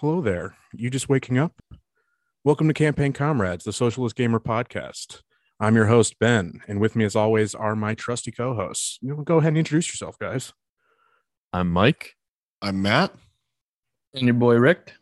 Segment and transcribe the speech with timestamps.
[0.00, 0.56] Hello there.
[0.72, 1.60] You just waking up?
[2.42, 5.20] Welcome to Campaign Comrades, the Socialist Gamer podcast.
[5.60, 8.98] I'm your host, Ben, and with me, as always, are my trusty co hosts.
[9.02, 10.54] You know, go ahead and introduce yourself, guys.
[11.52, 12.14] I'm Mike.
[12.62, 13.12] I'm Matt.
[14.14, 14.94] And your boy Rick.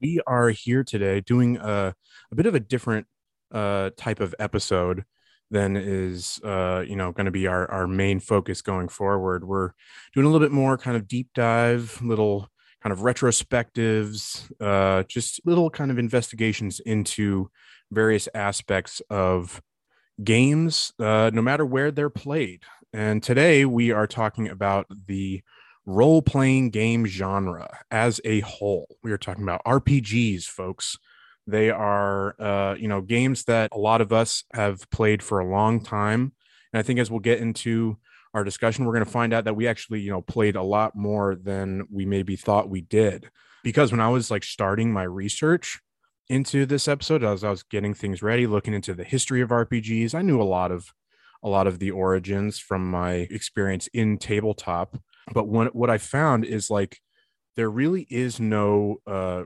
[0.00, 1.94] We are here today doing a,
[2.32, 3.06] a bit of a different
[3.52, 5.04] uh, type of episode
[5.52, 9.46] than is uh, you know going to be our, our main focus going forward.
[9.46, 9.70] We're
[10.12, 12.50] doing a little bit more kind of deep dive, little
[12.82, 17.50] kind of retrospectives, uh, just little kind of investigations into
[17.90, 19.60] various aspects of
[20.22, 22.62] games, uh, no matter where they're played.
[22.92, 25.42] And today we are talking about the
[25.86, 28.96] role playing game genre as a whole.
[29.02, 30.96] We are talking about RPGs, folks.
[31.46, 35.50] They are, uh, you know, games that a lot of us have played for a
[35.50, 36.32] long time.
[36.72, 37.98] And I think as we'll get into
[38.34, 40.94] our discussion, we're going to find out that we actually, you know, played a lot
[40.94, 43.30] more than we maybe thought we did.
[43.62, 45.80] Because when I was like starting my research
[46.28, 50.14] into this episode, as I was getting things ready, looking into the history of RPGs,
[50.14, 50.92] I knew a lot of
[51.42, 54.98] a lot of the origins from my experience in tabletop.
[55.32, 56.98] But what what I found is like
[57.56, 59.44] there really is no uh,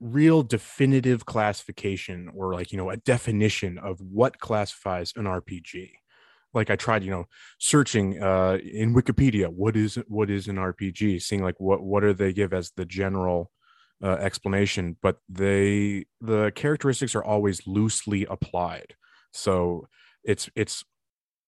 [0.00, 5.90] real definitive classification or like you know a definition of what classifies an rpg
[6.54, 7.24] like i tried you know
[7.58, 12.12] searching uh in wikipedia what is what is an rpg seeing like what what do
[12.12, 13.50] they give as the general
[14.02, 18.94] uh, explanation but they the characteristics are always loosely applied
[19.32, 19.88] so
[20.22, 20.84] it's it's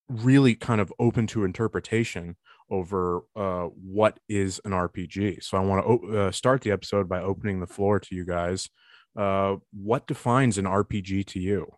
[0.09, 2.37] really kind of open to interpretation
[2.71, 5.43] over uh, what is an RPG.
[5.43, 8.69] So I want to uh, start the episode by opening the floor to you guys.
[9.17, 11.75] Uh, what defines an RPG to you?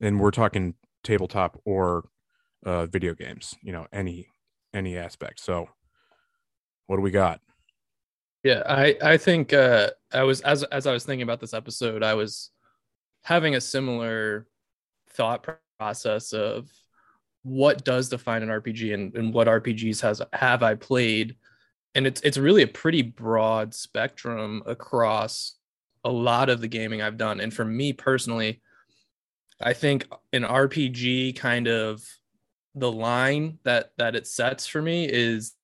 [0.00, 2.08] And we're talking tabletop or
[2.64, 3.54] uh, video games.
[3.62, 4.28] You know, any
[4.74, 5.40] any aspect.
[5.40, 5.68] So,
[6.86, 7.40] what do we got?
[8.44, 12.02] Yeah, I I think uh, I was as as I was thinking about this episode,
[12.02, 12.50] I was
[13.22, 14.46] having a similar
[15.10, 15.46] thought
[15.78, 16.70] process of
[17.42, 21.36] what does define an RPG and, and what RPGs has have I played.
[21.94, 25.54] And it's it's really a pretty broad spectrum across
[26.04, 27.40] a lot of the gaming I've done.
[27.40, 28.60] And for me personally,
[29.60, 32.02] I think an RPG kind of
[32.78, 35.54] the line that that it sets for me is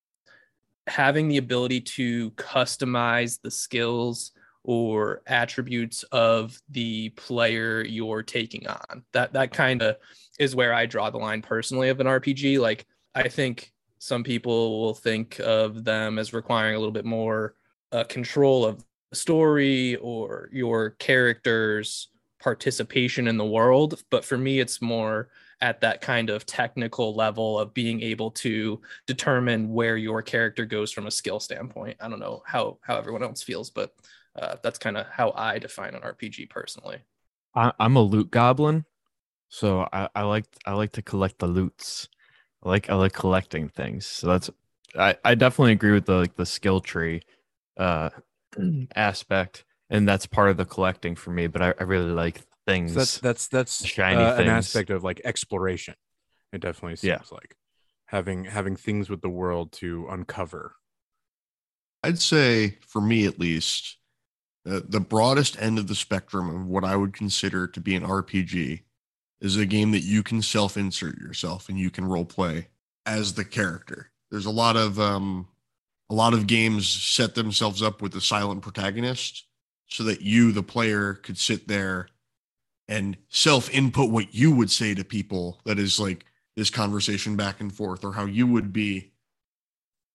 [0.86, 4.32] having the ability to customize the skills
[4.64, 9.04] or attributes of the player you're taking on.
[9.12, 9.96] That that kind of
[10.38, 12.58] is where I draw the line personally of an RPG.
[12.58, 17.54] Like I think some people will think of them as requiring a little bit more
[17.92, 22.08] uh, control of the story or your character's
[22.42, 24.02] participation in the world.
[24.10, 25.28] But for me, it's more
[25.60, 30.92] at that kind of technical level of being able to determine where your character goes
[30.92, 31.96] from a skill standpoint.
[32.00, 33.94] I don't know how how everyone else feels, but
[34.36, 36.98] uh, that's kind of how I define an RPG personally.
[37.54, 38.84] I, I'm a loot goblin,
[39.48, 42.08] so I, I like I like to collect the loots.
[42.64, 44.06] I like I like collecting things.
[44.06, 44.50] So that's
[44.98, 47.22] I, I definitely agree with the like the skill tree
[47.76, 48.10] uh
[48.96, 51.46] aspect, and that's part of the collecting for me.
[51.46, 52.92] But I, I really like things.
[52.92, 55.94] So that's that's that's shiny uh, an aspect of like exploration.
[56.52, 57.22] It definitely seems Yeah.
[57.30, 57.56] like
[58.06, 60.76] having having things with the world to uncover.
[62.02, 63.96] I'd say, for me at least,
[64.68, 68.02] uh, the broadest end of the spectrum of what I would consider to be an
[68.04, 68.82] RPG
[69.40, 72.68] is a game that you can self insert yourself and you can role play
[73.06, 74.10] as the character.
[74.30, 75.48] There's a lot of um,
[76.10, 79.46] a lot of games set themselves up with a silent protagonist
[79.86, 82.08] so that you, the player, could sit there
[82.88, 85.60] and self input what you would say to people.
[85.64, 86.24] That is like
[86.56, 89.12] this conversation back and forth, or how you would be.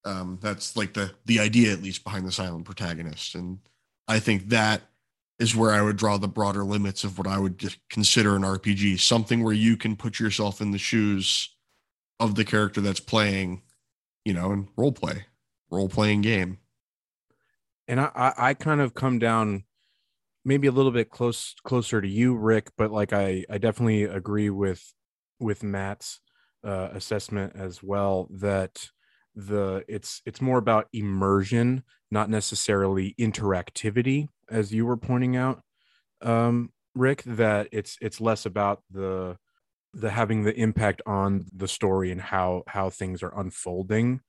[0.05, 3.59] Um, that's like the the idea, at least, behind the silent protagonist, and
[4.07, 4.81] I think that
[5.39, 8.99] is where I would draw the broader limits of what I would consider an RPG.
[8.99, 11.49] Something where you can put yourself in the shoes
[12.19, 13.61] of the character that's playing,
[14.25, 15.25] you know, and role play,
[15.69, 16.59] role playing game.
[17.87, 19.63] and I I kind of come down
[20.49, 24.49] maybe a little bit close closer to you rick but like i i definitely agree
[24.49, 24.93] with
[25.39, 26.19] with matt's
[26.65, 28.89] uh, assessment as well that
[29.35, 35.61] the it's it's more about immersion not necessarily interactivity as you were pointing out
[36.21, 39.37] um rick that it's it's less about the
[39.93, 44.21] the having the impact on the story and how how things are unfolding.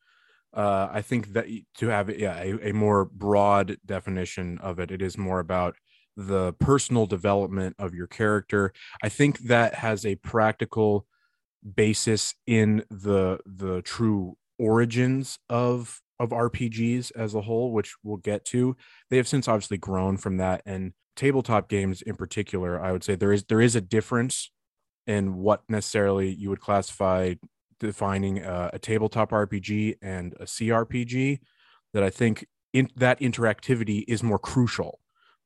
[0.55, 1.47] Uh, I think that
[1.77, 5.77] to have yeah a, a more broad definition of it, it is more about
[6.17, 8.73] the personal development of your character.
[9.03, 11.07] I think that has a practical
[11.75, 18.45] basis in the the true origins of of RPGs as a whole, which we'll get
[18.47, 18.77] to.
[19.09, 23.15] They have since obviously grown from that, and tabletop games in particular, I would say
[23.15, 24.51] there is there is a difference
[25.07, 27.35] in what necessarily you would classify
[27.79, 31.41] defining a, a tabletop RPG and a CRPG.
[31.93, 35.00] That I think in, that interactivity is more crucial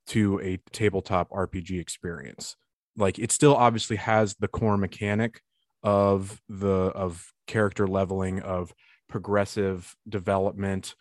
[0.09, 2.57] to a tabletop RPG experience.
[2.97, 5.41] Like it still obviously has the core mechanic
[5.83, 8.73] of the of character leveling of
[9.09, 10.95] progressive development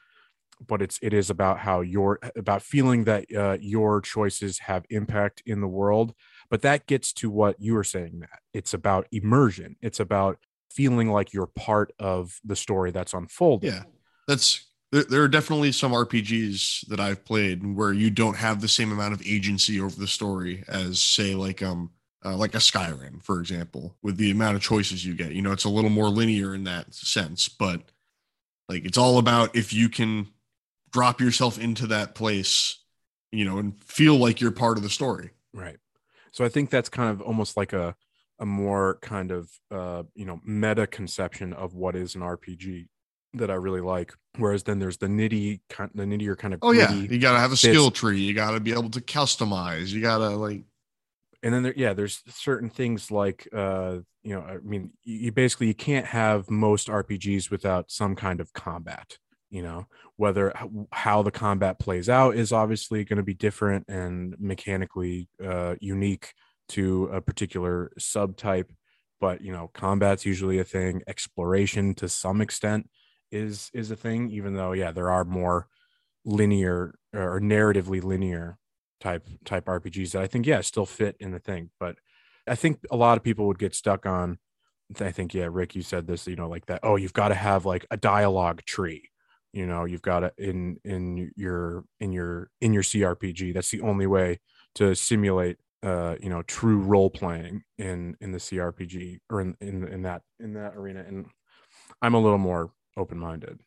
[0.65, 5.41] but it's it is about how your about feeling that uh, your choices have impact
[5.45, 6.13] in the world.
[6.49, 9.75] But that gets to what you were saying that it's about immersion.
[9.81, 10.37] It's about
[10.71, 13.73] feeling like you're part of the story that's unfolding.
[13.73, 13.83] Yeah
[14.27, 18.67] that's there, there are definitely some rpgs that i've played where you don't have the
[18.67, 21.89] same amount of agency over the story as say like um
[22.25, 25.33] uh, like a Skyrim, for example, with the amount of choices you get.
[25.33, 27.81] You know, it's a little more linear in that sense, but
[28.69, 30.27] like it's all about if you can
[30.91, 32.79] drop yourself into that place,
[33.31, 35.31] you know, and feel like you're part of the story.
[35.53, 35.77] Right.
[36.31, 37.95] So I think that's kind of almost like a
[38.39, 42.87] a more kind of uh, you know meta conception of what is an RPG
[43.35, 44.13] that I really like.
[44.37, 46.59] Whereas then there's the nitty, the nittier kind of.
[46.63, 48.19] Oh yeah, you gotta have a skill tree.
[48.19, 49.89] You gotta be able to customize.
[49.89, 50.63] You gotta like
[51.43, 55.67] and then there yeah there's certain things like uh you know i mean you basically
[55.67, 59.17] you can't have most rpgs without some kind of combat
[59.51, 59.85] you know
[60.15, 60.53] whether
[60.91, 66.33] how the combat plays out is obviously going to be different and mechanically uh unique
[66.69, 68.69] to a particular subtype
[69.19, 72.89] but you know combat's usually a thing exploration to some extent
[73.33, 75.67] is is a thing even though yeah there are more
[76.25, 78.57] linear or narratively linear
[79.03, 81.69] type type RPGs that I think yeah still fit in the thing.
[81.79, 81.97] But
[82.47, 84.39] I think a lot of people would get stuck on.
[84.99, 86.27] I think yeah, Rick, you said this.
[86.27, 86.79] You know, like that.
[86.83, 89.09] Oh, you've got to have like a dialogue tree.
[89.51, 93.53] You know, you've got to in in your in your in your CRPG.
[93.53, 94.39] That's the only way
[94.75, 99.85] to simulate uh you know true role playing in in the crpg or in in,
[99.89, 101.25] in that in that arena and
[102.01, 103.59] i'm a little more open minded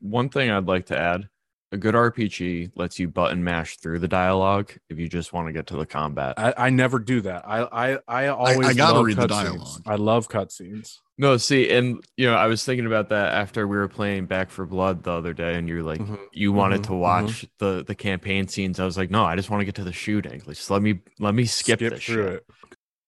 [0.00, 1.28] one thing i'd like to add
[1.74, 5.52] a good RPG lets you button mash through the dialogue if you just want to
[5.52, 6.34] get to the combat.
[6.38, 7.46] I, I never do that.
[7.46, 9.66] I I, I always I, I gotta read the dialogue.
[9.66, 9.82] Scenes.
[9.84, 10.98] I love cutscenes.
[11.18, 14.50] No, see, and you know, I was thinking about that after we were playing Back
[14.50, 16.14] for Blood the other day, and you're like, mm-hmm.
[16.32, 16.92] you wanted mm-hmm.
[16.92, 17.46] to watch mm-hmm.
[17.58, 18.80] the the campaign scenes.
[18.80, 20.42] I was like, no, I just want to get to the shooting.
[20.46, 22.32] Like, just let me let me skip, skip through shit.
[22.34, 22.46] it.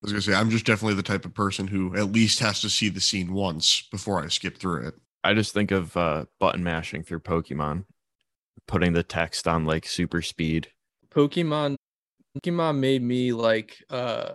[0.07, 2.61] I was gonna say, I'm just definitely the type of person who at least has
[2.61, 4.95] to see the scene once before I skip through it.
[5.25, 7.85] I just think of uh, button mashing through Pokemon
[8.69, 10.69] putting the text on like super speed.
[11.11, 11.77] Pokemon
[12.39, 14.35] Pokemon made me like uh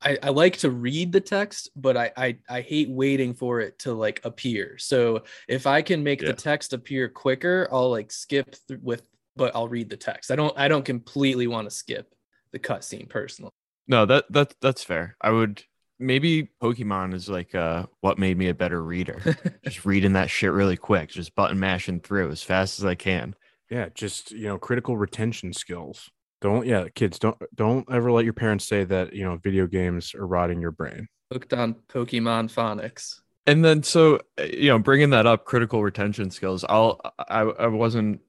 [0.00, 3.78] I, I like to read the text, but I, I I hate waiting for it
[3.80, 4.78] to like appear.
[4.78, 6.28] So if I can make yeah.
[6.28, 9.02] the text appear quicker, I'll like skip th- with,
[9.36, 10.30] but I'll read the text.
[10.30, 12.14] I don't I don't completely want to skip
[12.52, 13.52] the cutscene personally.
[13.88, 15.16] No, that that that's fair.
[15.20, 15.64] I would
[15.98, 19.36] maybe Pokemon is like uh what made me a better reader.
[19.64, 23.34] just reading that shit really quick, just button mashing through as fast as I can.
[23.70, 26.10] Yeah, just you know, critical retention skills.
[26.40, 30.14] Don't yeah, kids don't don't ever let your parents say that you know video games
[30.14, 31.08] are rotting your brain.
[31.32, 33.20] Hooked on Pokemon phonics.
[33.46, 36.64] And then so uh, you know, bringing that up, critical retention skills.
[36.68, 38.20] I'll I I wasn't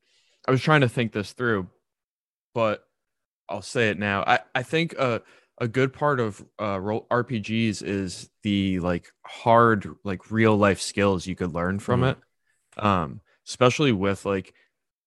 [0.47, 1.67] I was trying to think this through,
[2.55, 2.87] but
[3.49, 4.23] I'll say it now.
[4.25, 5.19] I I think uh
[5.59, 11.27] a good part of uh role RPGs is the like hard like real life skills
[11.27, 12.11] you could learn from mm.
[12.11, 12.17] it.
[12.83, 14.53] Um especially with like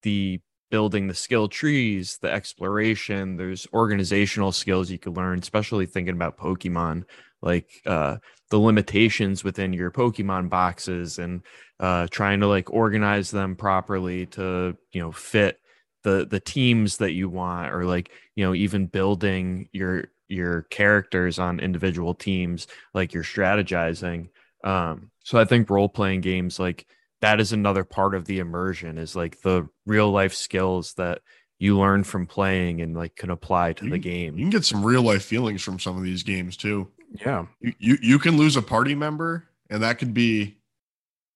[0.02, 0.40] the
[0.72, 6.38] building the skill trees, the exploration, there's organizational skills you could learn, especially thinking about
[6.38, 7.04] Pokemon,
[7.42, 8.16] like uh,
[8.48, 11.42] the limitations within your Pokemon boxes and
[11.78, 15.60] uh, trying to like organize them properly to, you know, fit
[16.04, 21.38] the the teams that you want or like, you know, even building your your characters
[21.38, 24.30] on individual teams, like you're strategizing.
[24.64, 26.86] Um, so I think role playing games like
[27.20, 31.20] that is another part of the immersion is like the real life skills that
[31.58, 34.36] you learn from playing and like can apply to you, the game.
[34.36, 36.88] You can get some real life feelings from some of these games too.
[37.24, 37.46] Yeah.
[37.60, 40.58] You, you you can lose a party member and that could be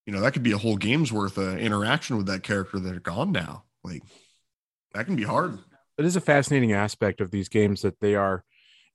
[0.06, 2.94] you know, that could be a whole game's worth of interaction with that character that
[2.96, 3.64] are gone now.
[3.84, 4.02] Like
[4.94, 5.58] that can be hard.
[5.98, 8.44] It is a fascinating aspect of these games that they are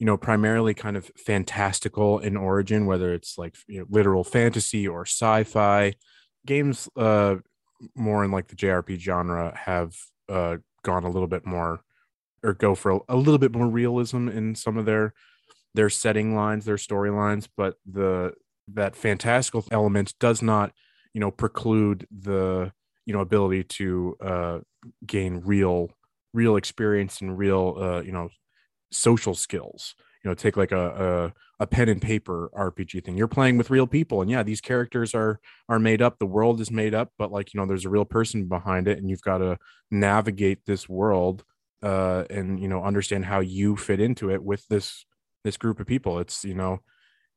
[0.02, 4.88] you know primarily kind of fantastical in origin whether it's like you know, literal fantasy
[4.88, 5.94] or sci-fi.
[6.44, 7.36] Games uh
[7.96, 9.94] more in like the JRP genre have
[10.28, 11.82] uh gone a little bit more
[12.44, 15.14] or go for a, a little bit more realism in some of their
[15.76, 18.34] their setting lines, their storylines, but the
[18.74, 20.72] that fantastical element does not
[21.14, 22.72] you know preclude the
[23.06, 24.60] you know ability to uh,
[25.06, 25.92] gain real
[26.34, 28.30] real experience and real uh, you know
[28.92, 33.18] social skills you know take like a, a, a pen and paper rpg thing.
[33.18, 36.62] You're playing with real people and yeah these characters are are made up the world
[36.62, 39.22] is made up but like you know there's a real person behind it and you've
[39.22, 39.58] got to
[39.90, 41.44] navigate this world
[41.84, 45.06] uh and you know understand how you fit into it with this
[45.44, 46.20] this group of people.
[46.20, 46.82] It's you know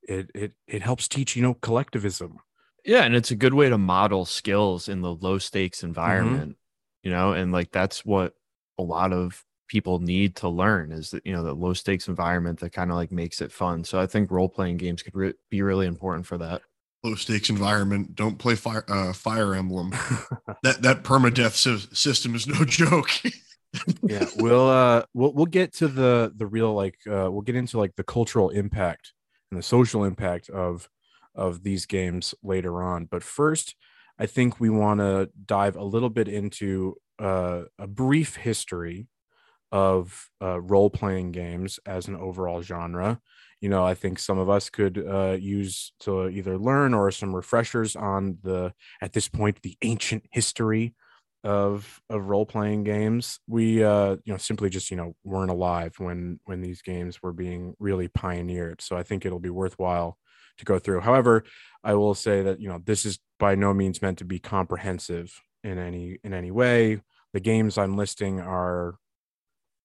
[0.02, 2.38] it it it helps teach you know collectivism.
[2.84, 7.08] Yeah and it's a good way to model skills in the low stakes environment mm-hmm.
[7.08, 8.34] you know and like that's what
[8.78, 12.60] a lot of people need to learn is that you know the low stakes environment
[12.60, 13.84] that kind of like makes it fun.
[13.84, 16.62] So i think role playing games could re- be really important for that.
[17.02, 19.92] Low stakes environment don't play fire uh, fire emblem.
[20.62, 23.10] That that permadeath system is no joke.
[24.02, 27.78] Yeah we'll uh we'll, we'll get to the the real like uh we'll get into
[27.78, 29.12] like the cultural impact
[29.50, 30.88] and the social impact of
[31.34, 33.06] of these games later on.
[33.06, 33.74] But first
[34.16, 39.06] i think we want to dive a little bit into uh, a brief history
[39.72, 43.20] of uh, role playing games as an overall genre.
[43.60, 47.34] You know, I think some of us could uh, use to either learn or some
[47.34, 50.94] refreshers on the at this point the ancient history
[51.44, 53.38] of of role playing games.
[53.46, 57.32] We uh, you know simply just you know weren't alive when when these games were
[57.32, 58.80] being really pioneered.
[58.82, 60.18] So I think it'll be worthwhile
[60.58, 61.00] to go through.
[61.00, 61.44] However,
[61.82, 65.38] I will say that you know this is by no means meant to be comprehensive
[65.62, 67.00] in any in any way.
[67.32, 68.96] The games I'm listing are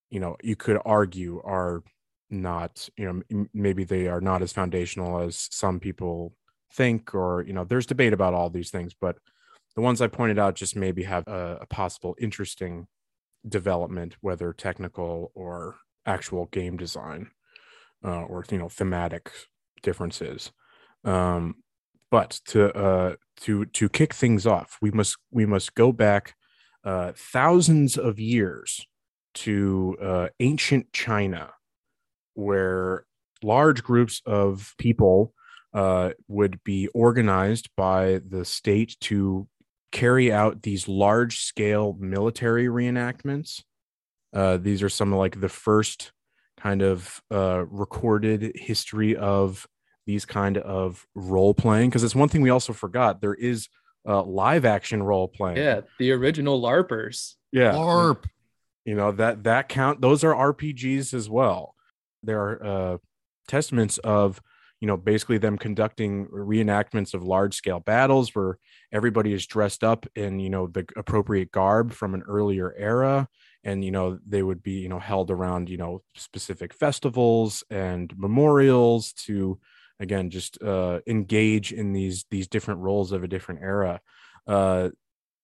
[0.10, 1.84] you know you could argue are
[2.30, 6.34] not you know m- maybe they are not as foundational as some people
[6.74, 9.18] think or you know there's debate about all these things but
[9.76, 12.88] the ones i pointed out just maybe have a, a possible interesting
[13.48, 17.32] development whether technical or actual game design
[18.04, 19.32] uh, or you know thematic
[19.82, 20.52] differences.
[21.04, 21.56] Um,
[22.12, 26.36] but to uh, to to kick things off we must we must go back
[26.84, 28.86] uh, thousands of years
[29.36, 31.52] to uh, ancient China,
[32.34, 33.06] where
[33.44, 35.34] large groups of people
[35.74, 39.48] uh, would be organized by the state to
[39.92, 43.64] carry out these large scale military reenactments.
[44.34, 46.12] Uh, these are some of like the first
[46.60, 49.68] kind of uh, recorded history of
[50.06, 53.70] these kind of role playing because it's one thing we also forgot there is
[54.08, 55.58] uh, live action role playing.
[55.58, 57.36] Yeah, the original LARPers.
[57.52, 58.26] Yeah, LARP
[58.86, 61.76] you know that that count those are rpgs as well.
[62.24, 62.98] There are uh
[63.48, 64.42] testaments of
[64.80, 68.58] you know basically them conducting reenactments of large scale battles where
[68.92, 73.28] everybody is dressed up in you know the appropriate garb from an earlier era.
[73.66, 78.14] And you know they would be you know held around you know specific festivals and
[78.18, 79.60] memorials to
[80.00, 84.00] again just uh engage in these these different roles of a different era.
[84.48, 84.90] Uh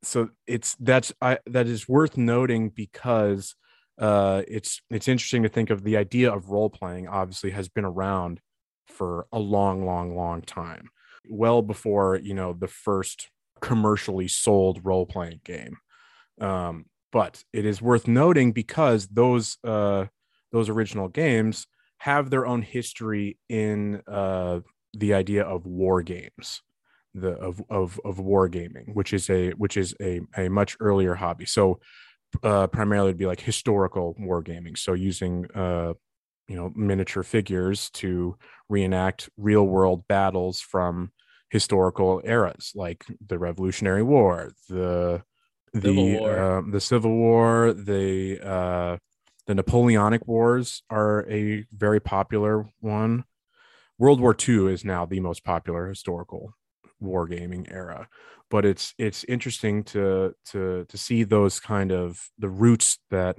[0.05, 3.55] so it's that's I that is worth noting because
[3.99, 7.07] uh, it's it's interesting to think of the idea of role playing.
[7.07, 8.39] Obviously, has been around
[8.87, 10.89] for a long, long, long time,
[11.29, 13.29] well before you know the first
[13.61, 15.77] commercially sold role playing game.
[16.39, 20.05] Um, but it is worth noting because those uh,
[20.51, 21.67] those original games
[21.99, 24.59] have their own history in uh,
[24.93, 26.61] the idea of war games
[27.15, 31.45] the of of of wargaming, which is a which is a a much earlier hobby.
[31.45, 31.79] So
[32.43, 34.77] uh, primarily it'd be like historical wargaming.
[34.77, 35.93] So using uh,
[36.47, 38.37] you know miniature figures to
[38.69, 41.11] reenact real world battles from
[41.49, 45.23] historical eras, like the Revolutionary War, the
[45.73, 46.39] the Civil War.
[46.39, 48.97] Uh, the Civil War, the uh,
[49.47, 53.23] the Napoleonic Wars are a very popular one.
[53.97, 56.53] World War II is now the most popular historical
[57.05, 58.07] wargaming era
[58.49, 63.37] but it's it's interesting to to to see those kind of the roots that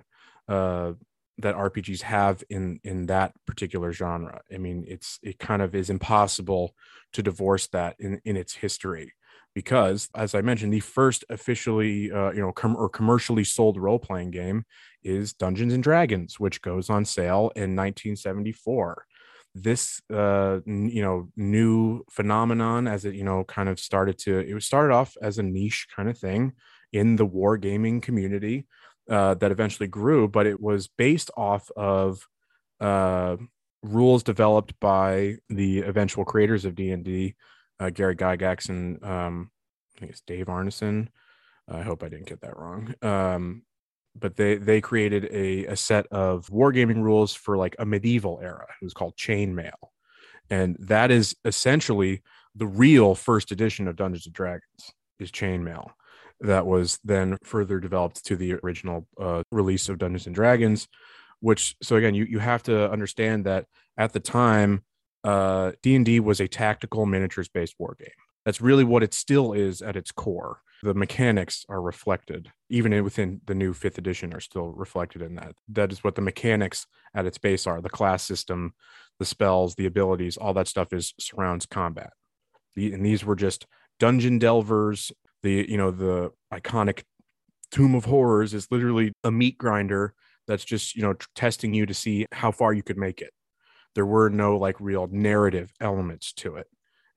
[0.48, 0.92] uh
[1.38, 4.40] that RPGs have in in that particular genre.
[4.52, 6.74] I mean, it's it kind of is impossible
[7.12, 9.12] to divorce that in in its history
[9.54, 13.98] because, as I mentioned, the first officially uh, you know com- or commercially sold role
[13.98, 14.64] playing game
[15.02, 19.04] is Dungeons and Dragons, which goes on sale in 1974
[19.62, 24.52] this uh you know new phenomenon as it you know kind of started to it
[24.52, 26.52] was started off as a niche kind of thing
[26.92, 28.66] in the war gaming community
[29.08, 32.26] uh, that eventually grew but it was based off of
[32.80, 33.36] uh,
[33.82, 37.34] rules developed by the eventual creators of d&d
[37.80, 39.50] uh, gary gygax and um,
[39.96, 41.08] i think it's dave arneson.
[41.68, 42.94] I hope i didn't get that wrong.
[43.02, 43.62] Um,
[44.18, 48.66] but they they created a, a set of wargaming rules for like a medieval era.
[48.80, 49.72] It was called chainmail,
[50.50, 52.22] and that is essentially
[52.54, 55.90] the real first edition of Dungeons and Dragons is Chainmail.
[56.40, 60.88] That was then further developed to the original uh, release of Dungeons and Dragons,
[61.40, 64.84] which so again you you have to understand that at the time
[65.24, 68.08] uh, D&D was a tactical miniatures based war game.
[68.44, 70.60] That's really what it still is at its core.
[70.82, 75.54] The mechanics are reflected, even within the new fifth edition, are still reflected in that.
[75.68, 77.80] That is what the mechanics at its base are.
[77.80, 78.74] The class system,
[79.18, 82.10] the spells, the abilities, all that stuff is surrounds combat.
[82.74, 83.66] The, and these were just
[83.98, 85.12] dungeon delvers.
[85.42, 87.04] The you know the iconic
[87.70, 90.14] Tomb of Horrors is literally a meat grinder
[90.46, 93.32] that's just you know t- testing you to see how far you could make it
[93.94, 96.66] there were no like real narrative elements to it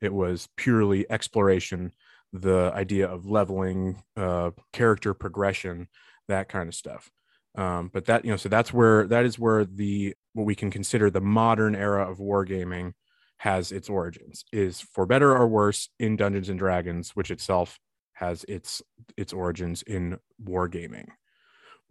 [0.02, 1.92] it was purely exploration
[2.34, 5.88] the idea of leveling uh character progression
[6.28, 7.10] that kind of stuff.
[7.56, 10.72] Um but that you know so that's where that is where the what we can
[10.72, 12.94] consider the modern era of wargaming
[13.38, 17.80] has its origins is for better or worse in dungeons and dragons which itself
[18.20, 18.82] has its
[19.18, 21.08] its origins in wargaming.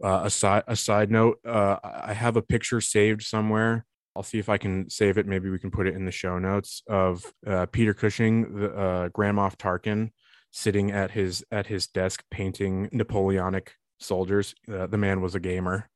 [0.01, 3.85] Uh, a side a side note uh, i have a picture saved somewhere.
[4.15, 5.27] I'll see if I can save it.
[5.27, 9.07] Maybe we can put it in the show notes of uh, Peter Cushing, the uh,
[9.09, 10.11] Grand Moff Tarkin,
[10.51, 14.55] sitting at his at his desk painting Napoleonic soldiers.
[14.71, 15.89] Uh, the man was a gamer.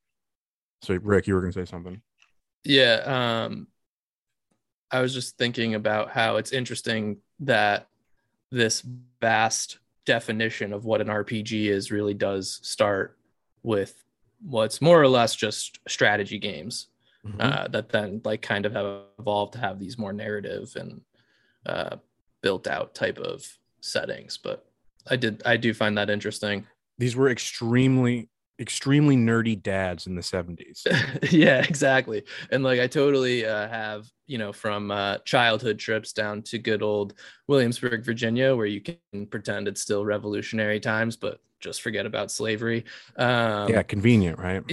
[0.82, 2.02] So, Rick, you were going to say something.
[2.66, 3.68] Yeah, um,
[4.92, 7.88] I was just thinking about how it's interesting that
[8.52, 8.84] this
[9.22, 13.18] vast definition of what an RPG is really does start
[13.64, 14.04] with
[14.46, 16.88] what's more or less just strategy games
[17.26, 17.36] Mhm.
[17.40, 21.02] uh, that then like kind of have evolved to have these more narrative and
[21.66, 21.96] uh,
[22.42, 23.48] built out type of
[23.84, 24.38] settings.
[24.38, 24.66] But
[25.08, 26.66] I did I do find that interesting.
[26.98, 28.30] These were extremely
[28.60, 30.86] extremely nerdy dads in the 70s.
[31.32, 32.24] yeah, exactly.
[32.52, 36.84] And like I totally uh, have, you know, from uh, childhood trips down to good
[36.84, 37.16] old
[37.48, 42.86] Williamsburg, Virginia, where you can pretend it's still revolutionary times, but just forget about slavery.
[43.18, 44.64] Um, yeah, convenient, right?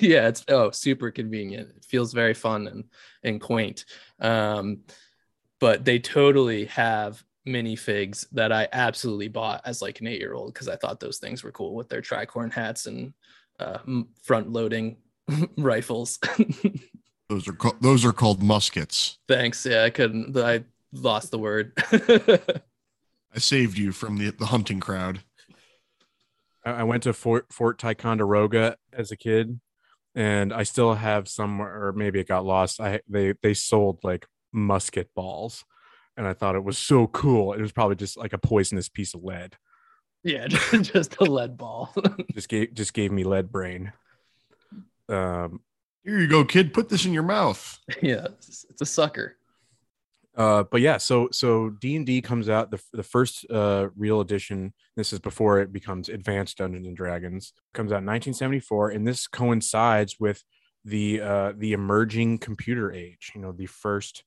[0.00, 1.70] yeah, it's oh super convenient.
[1.76, 2.84] It feels very fun and
[3.22, 3.84] and quaint.
[4.18, 4.80] Um,
[5.60, 10.54] but they totally have minifigs that I absolutely bought as like an eight year old
[10.54, 13.12] because I thought those things were cool with their tricorn hats and
[13.58, 13.78] uh,
[14.22, 14.96] front loading
[15.58, 16.18] rifles.
[17.28, 19.16] Those are ca- those are called muskets.
[19.28, 19.64] Thanks.
[19.64, 20.36] Yeah, I couldn't.
[20.36, 21.72] I lost the word.
[21.92, 25.20] I saved you from the, the hunting crowd.
[26.64, 29.60] I I went to Fort Fort Ticonderoga as a kid,
[30.16, 32.80] and I still have some, or maybe it got lost.
[32.80, 35.64] I they they sold like musket balls,
[36.20, 37.54] and I thought it was so cool.
[37.54, 39.56] It was probably just like a poisonous piece of lead.
[40.22, 40.46] yeah,
[40.82, 41.94] just a lead ball.
[42.34, 43.92] Just gave just gave me lead brain.
[45.08, 45.60] Um,
[46.04, 46.74] Here you go, kid.
[46.74, 47.78] Put this in your mouth.
[48.02, 49.36] yeah, it's, it's a sucker.
[50.36, 54.20] uh, but yeah, so so D and D comes out the the first uh real
[54.20, 54.74] edition.
[54.96, 57.54] This is before it becomes Advanced Dungeons and Dragons.
[57.72, 60.44] Comes out in 1974, and this coincides with
[60.84, 63.32] the uh the emerging computer age.
[63.34, 64.24] You know, the first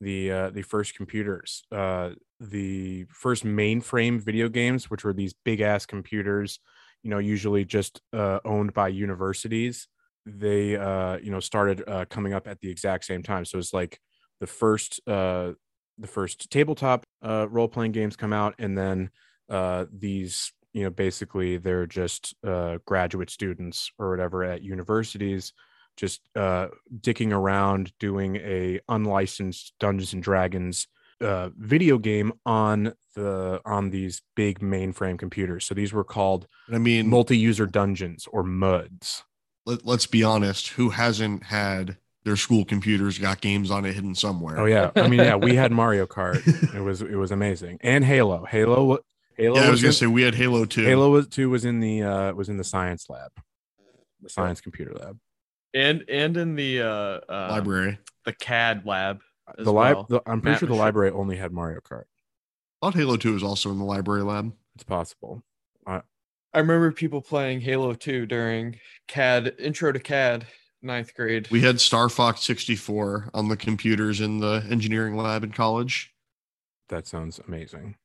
[0.00, 5.60] the uh the first computers uh the first mainframe video games which were these big
[5.60, 6.60] ass computers
[7.02, 9.88] you know usually just uh owned by universities
[10.26, 13.44] they uh you know started uh coming up at the exact same time.
[13.44, 14.00] So it's like
[14.40, 15.52] the first uh
[15.98, 19.10] the first tabletop role playing games come out and then
[19.92, 22.34] these you know basically they're just
[22.84, 25.52] graduate students or whatever at universities
[25.96, 26.68] just uh
[27.00, 30.86] dicking around doing a unlicensed Dungeons and Dragons
[31.20, 36.76] uh video game on the on these big mainframe computers so these were called I
[36.78, 39.24] mean, multi-user dungeons or muds
[39.64, 40.68] let, let's be honest.
[40.68, 44.58] Who hasn't had their school computers got games on it hidden somewhere?
[44.60, 48.04] oh yeah i mean yeah we had mario kart it was it was amazing and
[48.04, 48.98] halo halo
[49.36, 50.84] halo Yeah, I was gonna in- say we had Halo too.
[50.84, 53.30] halo was, 2 was in the uh was in the science lab
[54.20, 55.18] the science computer lab
[55.74, 57.98] and and in the uh, uh library.
[58.24, 59.20] the CAD lab.
[59.58, 60.06] as the lib well.
[60.08, 62.04] the, i'm pretty Matt sure the was sure- library only had mario kart
[62.82, 64.52] I thought Halo Two was also in the library lab.
[64.74, 65.42] it's possible
[65.86, 70.46] I remember people playing Halo 2 during CAD intro to CAD
[70.80, 71.50] ninth grade.
[71.50, 76.14] We had Star Fox 64 on the computers in the engineering lab in college.
[76.88, 77.96] that sounds amazing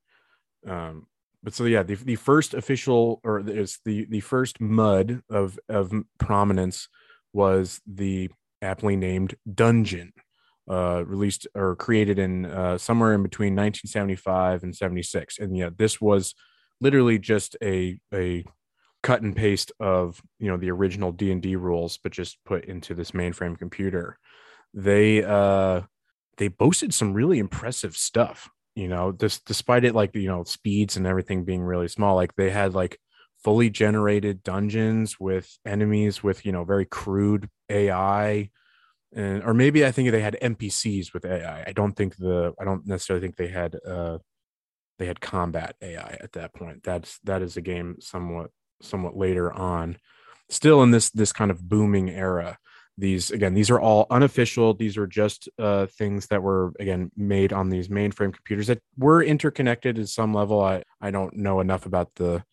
[0.68, 1.08] um
[1.44, 5.92] but so yeah the, the first official or is the the first mud of of
[6.20, 6.88] prominence
[7.34, 8.30] was the
[8.62, 10.14] aptly named dungeon
[10.70, 16.00] uh released or created in uh somewhere in between 1975 and 76 and yeah this
[16.00, 16.36] was
[16.80, 18.46] literally just a a
[19.04, 23.12] cut and paste of you know the original d&d rules but just put into this
[23.12, 24.18] mainframe computer.
[24.74, 25.82] They uh
[26.38, 30.96] they boasted some really impressive stuff you know this despite it like you know speeds
[30.96, 32.98] and everything being really small like they had like
[33.44, 38.50] fully generated dungeons with enemies with you know very crude ai
[39.14, 41.72] and or maybe i think they had npcs with ai i.
[41.72, 44.20] Don't think the i don't necessarily think they had uh
[45.00, 46.84] they had combat ai at that point.
[46.84, 48.52] That's that is a game somewhat
[48.82, 49.98] somewhat later on.
[50.50, 52.58] Still in this this kind of booming era
[52.98, 54.74] these again these are all unofficial.
[54.74, 59.24] These are just uh, things that were again made on these mainframe computers that were
[59.24, 60.62] interconnected at some level.
[60.62, 62.44] I i don't know enough about the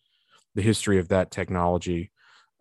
[0.59, 2.11] the history of that technology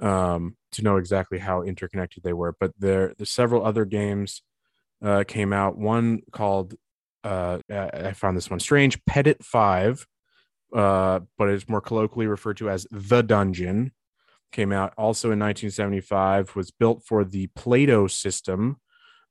[0.00, 2.54] um, to know exactly how interconnected they were.
[2.60, 4.42] But there there's several other games
[5.02, 5.76] uh, came out.
[5.76, 6.74] One called
[7.24, 10.06] uh, i found this one strange pedit5
[10.74, 13.92] uh, but it's more colloquially referred to as the dungeon.
[14.52, 18.78] Came out also in 1975 was built for the plato system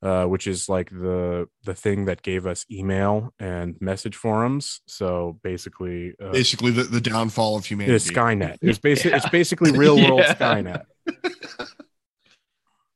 [0.04, 5.40] uh, which is like the the thing that gave us email and message forums so
[5.44, 7.96] basically uh, Basically, the, the downfall of humanity.
[7.96, 10.34] it's skynet it's basically it's basically real world Yeah.
[10.36, 10.84] skynet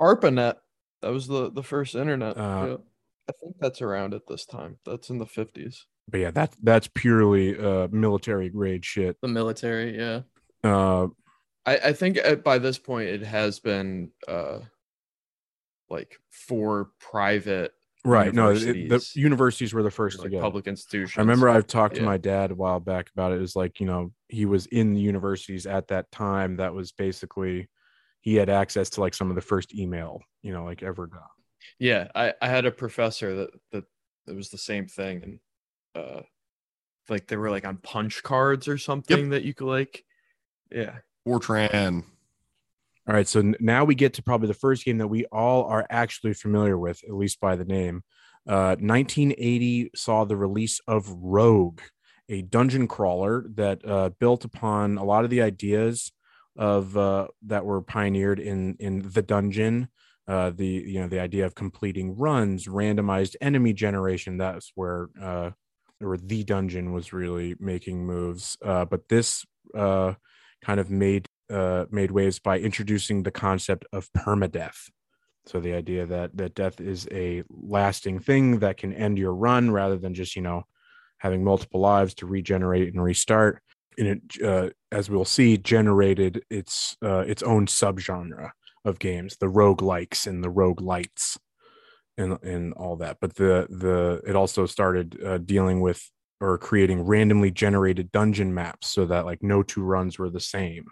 [0.01, 0.55] ARPANET.
[1.01, 2.37] That was the the first internet.
[2.37, 2.77] Uh, Yeah.
[3.29, 4.77] I think that's around at this time.
[4.85, 5.85] That's in the fifties.
[6.09, 10.21] but yeah that that's purely uh military grade shit The military, yeah.
[10.63, 11.07] uh
[11.65, 14.59] I, I think by this point it has been uh
[15.91, 17.73] like for private
[18.03, 19.15] right no it- the Universities.
[19.15, 20.41] universities were the first like get it.
[20.41, 21.17] public institutions.
[21.17, 23.35] I remember I've talked to my dad a while back about it.
[23.35, 26.57] It was like, you know, he was in the universities at that time.
[26.57, 27.69] That was basically
[28.21, 31.29] he had access to like some of the first email, you know, like ever got.
[31.77, 33.83] Yeah, I, I had a professor that that
[34.27, 35.39] it was the same thing,
[35.95, 36.21] and uh,
[37.09, 40.03] like they were like on punch cards or something that you could like,
[40.71, 40.97] yeah.
[41.27, 42.03] Fortran.
[43.07, 43.27] All right.
[43.27, 46.77] So now we get to probably the first game that we all are actually familiar
[46.77, 48.03] with, at least by the name.
[48.47, 51.81] Uh, 1980 saw the release of Rogue,
[52.29, 56.11] a dungeon crawler that uh, built upon a lot of the ideas
[56.57, 59.89] of uh, that were pioneered in in the dungeon.
[60.27, 64.37] Uh, the you know the idea of completing runs, randomized enemy generation.
[64.37, 65.51] That's where uh,
[66.01, 68.57] or the dungeon was really making moves.
[68.63, 70.13] Uh, but this uh,
[70.61, 74.89] kind of made uh, made waves by introducing the concept of permadeath.
[75.45, 79.71] So the idea that that death is a lasting thing that can end your run
[79.71, 80.63] rather than just you know
[81.17, 83.61] having multiple lives to regenerate and restart.
[83.97, 88.51] And it, uh, as we'll see, generated its uh, its own subgenre
[88.85, 91.37] of games, the rogue likes and the rogue lites,
[92.17, 93.17] and and all that.
[93.19, 96.09] But the the it also started uh, dealing with
[96.39, 100.85] or creating randomly generated dungeon maps so that like no two runs were the same.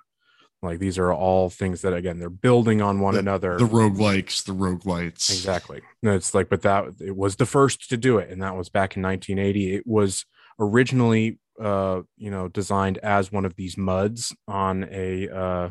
[0.62, 3.58] Like these are all things that again they're building on one another.
[3.58, 5.30] The roguelikes, the roguelites.
[5.30, 5.82] Exactly.
[6.04, 8.68] No, it's like, but that it was the first to do it, and that was
[8.70, 9.76] back in 1980.
[9.76, 10.26] It was
[10.60, 15.70] originally, uh, you know, designed as one of these muds on a uh,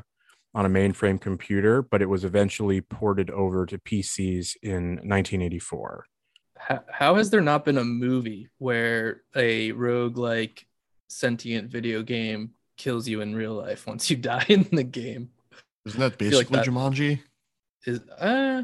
[0.54, 6.06] on a mainframe computer, but it was eventually ported over to PCs in 1984.
[6.56, 10.66] How, how has there not been a movie where a rogue like
[11.08, 15.30] sentient video game kills you in real life once you die in the game?
[15.84, 17.20] Isn't that feel like basically that- Jumanji?
[17.86, 18.62] Is uh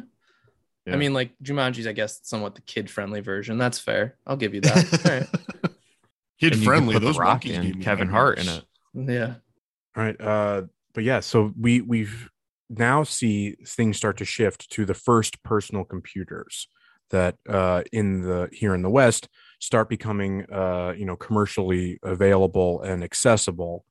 [0.87, 0.93] Yeah.
[0.93, 3.59] I mean like Jumanji's I guess somewhat the kid friendly version.
[3.59, 4.17] That's fair.
[4.27, 4.77] I'll give you that.
[5.05, 5.73] All right.
[6.41, 6.99] Kid And you could friendly.
[6.99, 8.65] Those Rock monkeys and Kevin Hart in it.
[9.13, 9.35] Yeah.
[9.97, 10.21] All right.
[10.21, 10.63] Uh,
[10.95, 12.29] but yeah, so we we've
[12.71, 16.69] now see things start to shift to the first personal computers
[17.11, 19.29] that uh, in the here in the West
[19.61, 23.85] start becoming uh, you know commercially available and accessible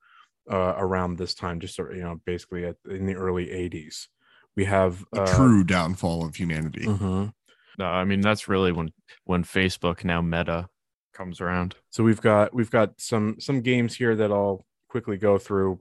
[0.51, 1.59] uh, around this time.
[1.59, 4.07] Just sort of, you know, basically at, in the early '80s,
[4.55, 6.85] we have The uh, true downfall of humanity.
[6.85, 7.33] mhm.
[7.79, 8.91] No, I mean that's really when
[9.23, 10.69] when Facebook now Meta
[11.13, 11.75] comes around.
[11.89, 15.79] So we've got we've got some some games here that I'll quickly go through.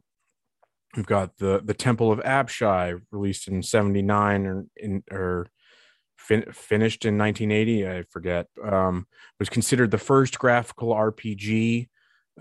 [0.97, 5.49] We've got the the Temple of Apshai released in '79 or in or
[6.17, 7.89] fin- finished in 1980.
[7.89, 8.47] I forget.
[8.65, 9.07] Um,
[9.39, 11.89] was considered the first graphical RPG.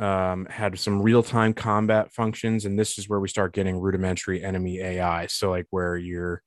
[0.01, 4.43] Um, had some real time combat functions, and this is where we start getting rudimentary
[4.43, 5.27] enemy AI.
[5.27, 6.41] So like where you're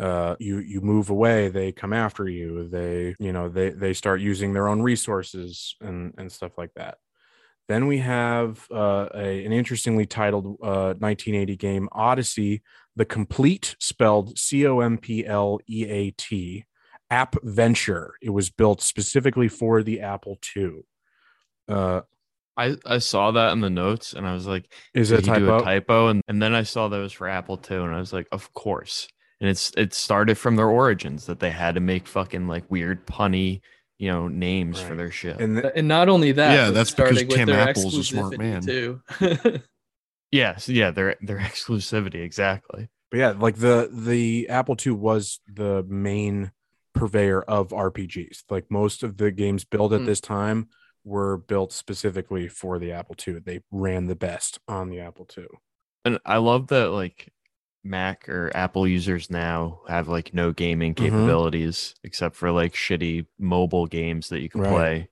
[0.00, 4.20] uh you you move away they come after you they you know they they start
[4.20, 6.98] using their own resources and and stuff like that.
[7.68, 12.62] Then we have uh a, an interestingly titled uh 1980 game odyssey
[12.96, 15.04] the complete spelled c-o-m-p-l-e-a-t
[17.10, 18.14] Apventure.
[18.22, 20.82] It was built specifically for the apple ii
[21.68, 22.00] uh
[22.56, 25.32] I, I saw that in the notes and I was like, is did it a
[25.32, 26.08] he do typo a typo?
[26.08, 28.28] And, and then I saw that it was for Apple too, and I was like,
[28.32, 29.08] of course.
[29.40, 33.06] And it's it started from their origins that they had to make fucking like weird
[33.06, 33.60] punny
[33.98, 35.40] you know names for their shit.
[35.40, 38.62] And th- and not only that, Yeah, that's because Tim their Apple's a smart man.
[38.62, 39.00] too.
[40.30, 42.88] yes, yeah, their their exclusivity exactly.
[43.10, 46.52] but yeah, like the the Apple II was the main
[46.94, 48.44] purveyor of RPGs.
[48.50, 50.06] Like most of the games built at Hmm.
[50.06, 50.68] this time
[51.04, 53.40] were built specifically for the Apple II.
[53.40, 55.46] They ran the best on the Apple II.
[56.04, 57.30] And I love that like
[57.82, 60.98] Mac or Apple users now have like no gaming Mhm.
[61.04, 64.70] capabilities except for like shitty mobile games that you can Right.
[64.70, 65.08] play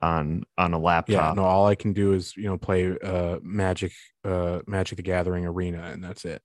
[0.00, 1.36] on on a laptop.
[1.36, 3.92] Yeah, no, all I can do is you know play uh Magic,
[4.24, 6.42] uh Magic the Gathering Arena, and that's it.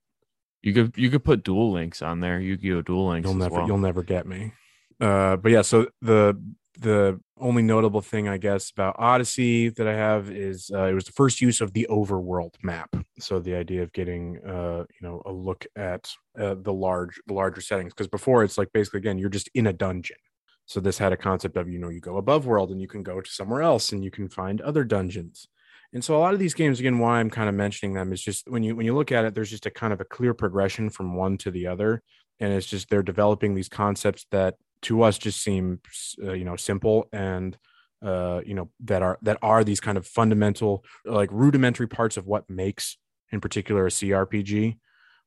[0.63, 2.39] You could you could put Duel Links on there.
[2.39, 2.81] Yu-Gi-Oh!
[2.81, 3.27] Duel Links.
[3.27, 3.67] You'll never well.
[3.67, 4.53] you'll never get me.
[4.99, 6.39] Uh, but yeah, so the
[6.79, 11.05] the only notable thing I guess about Odyssey that I have is uh, it was
[11.05, 12.95] the first use of the overworld map.
[13.19, 17.33] So the idea of getting uh, you know a look at uh, the large the
[17.33, 20.17] larger settings because before it's like basically again you're just in a dungeon.
[20.65, 23.03] So this had a concept of you know you go above world and you can
[23.03, 25.47] go to somewhere else and you can find other dungeons.
[25.93, 28.21] And so a lot of these games again why I'm kind of mentioning them is
[28.21, 30.33] just when you when you look at it there's just a kind of a clear
[30.33, 32.03] progression from one to the other
[32.39, 35.79] and it's just they're developing these concepts that to us just seem
[36.23, 37.57] uh, you know simple and
[38.03, 42.27] uh you know that are that are these kind of fundamental like rudimentary parts of
[42.27, 42.97] what makes
[43.31, 44.77] in particular a crpg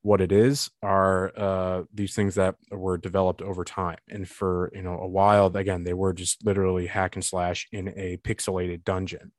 [0.03, 3.99] what it is are uh these things that were developed over time.
[4.09, 7.89] And for you know a while again they were just literally hack and slash in
[7.89, 9.33] a pixelated dungeon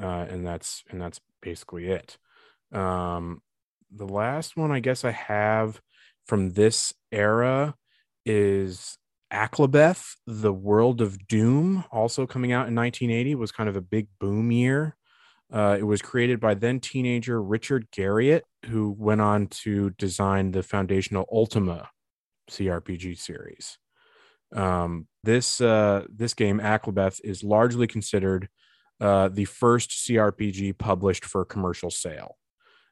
[0.00, 2.18] uh and that's and that's basically it.
[2.72, 3.42] Um
[3.94, 5.78] the last one i guess i have
[6.24, 7.74] from this era
[8.24, 8.96] is
[9.32, 14.08] Aklabeth, The World of Doom, also coming out in 1980, was kind of a big
[14.20, 14.96] boom year.
[15.52, 20.62] Uh, it was created by then teenager Richard Garriott, who went on to design the
[20.62, 21.90] foundational Ultima
[22.50, 23.78] CRPG series.
[24.54, 28.48] Um, this uh, this game, Aklabeth, is largely considered
[29.00, 32.36] uh, the first CRPG published for commercial sale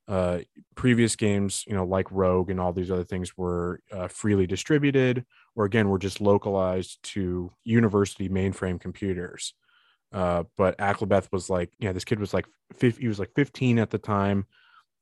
[0.09, 0.41] uh,
[0.75, 5.25] previous games, you know, like Rogue and all these other things were uh, freely distributed,
[5.55, 9.55] or again, were just localized to university mainframe computers.
[10.13, 12.47] Uh, but Aklabeth was like, yeah, this kid was like,
[12.81, 14.47] he was like 15 at the time,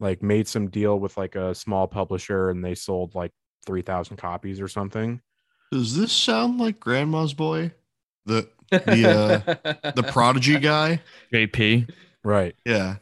[0.00, 3.32] like made some deal with like a small publisher, and they sold like
[3.64, 5.20] 3,000 copies or something.
[5.72, 7.72] Does this sound like Grandma's Boy?
[8.26, 11.00] The the uh, the prodigy guy?
[11.32, 11.90] JP.
[12.22, 12.54] Right.
[12.66, 12.96] Yeah.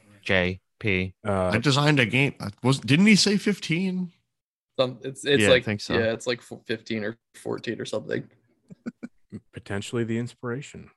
[0.80, 1.12] JP.
[1.26, 2.34] Uh, I designed a game.
[2.62, 4.12] Was didn't he say 15?
[4.78, 5.94] Some, it's it's Yeah, I like think so.
[5.94, 8.28] yeah, it's like fifteen or fourteen or something.
[9.52, 10.90] potentially the inspiration.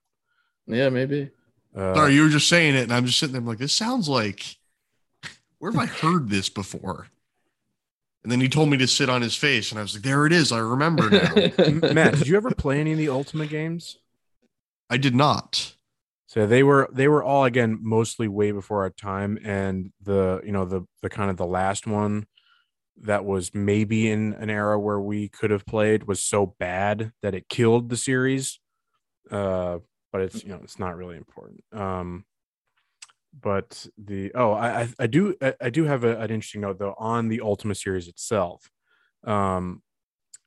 [0.68, 1.32] Yeah, maybe.
[1.76, 3.74] Uh, Sorry, you were just saying it, and I'm just sitting there I'm like, this
[3.74, 4.58] sounds like
[5.60, 7.08] where have I heard this before?
[8.24, 10.26] And then he told me to sit on his face, and I was like, there
[10.26, 10.52] it is.
[10.52, 11.34] I remember now.
[11.94, 13.98] Matt, did you ever play any of the Ultima games?
[14.89, 15.76] I did not.
[16.30, 20.52] So they were they were all again mostly way before our time, and the you
[20.52, 22.28] know the the kind of the last one
[23.02, 27.34] that was maybe in an era where we could have played was so bad that
[27.34, 28.60] it killed the series.
[29.32, 29.80] Uh,
[30.12, 31.63] but it's you know it's not really important.
[31.74, 32.26] Um,
[33.42, 36.78] but the oh I I, I do I, I do have a, an interesting note
[36.78, 38.70] though on the Ultima series itself.
[39.24, 39.82] Um,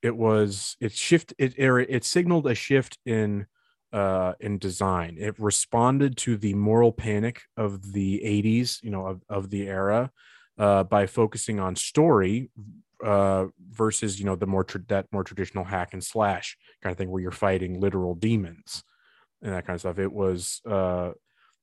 [0.00, 3.46] it was it shift it it, it signaled a shift in
[3.92, 5.16] uh, in design.
[5.18, 10.10] It responded to the moral panic of the 80s, you know, of, of the era,
[10.58, 12.50] uh, by focusing on story
[13.04, 16.98] uh, versus, you know, the more tra- that more traditional hack and slash kind of
[16.98, 18.84] thing where you're fighting literal demons
[19.42, 19.98] and that kind of stuff.
[19.98, 21.12] It was uh,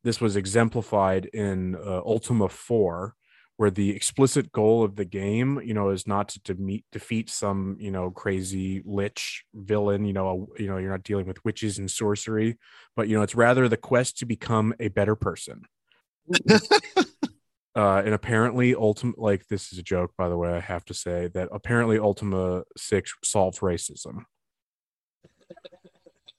[0.04, 3.16] this was exemplified in uh, Ultima 4
[3.60, 7.30] where the explicit goal of the game, you know, is not to, to meet, defeat
[7.30, 10.06] some, you know, crazy lich villain.
[10.06, 12.58] You know, a, you know, you're not dealing with witches and sorcery,
[12.96, 15.64] but you know, it's rather the quest to become a better person.
[16.50, 16.62] uh,
[17.76, 20.54] and apparently, Ultima, like this is a joke, by the way.
[20.54, 24.24] I have to say that apparently, Ultima Six solves racism.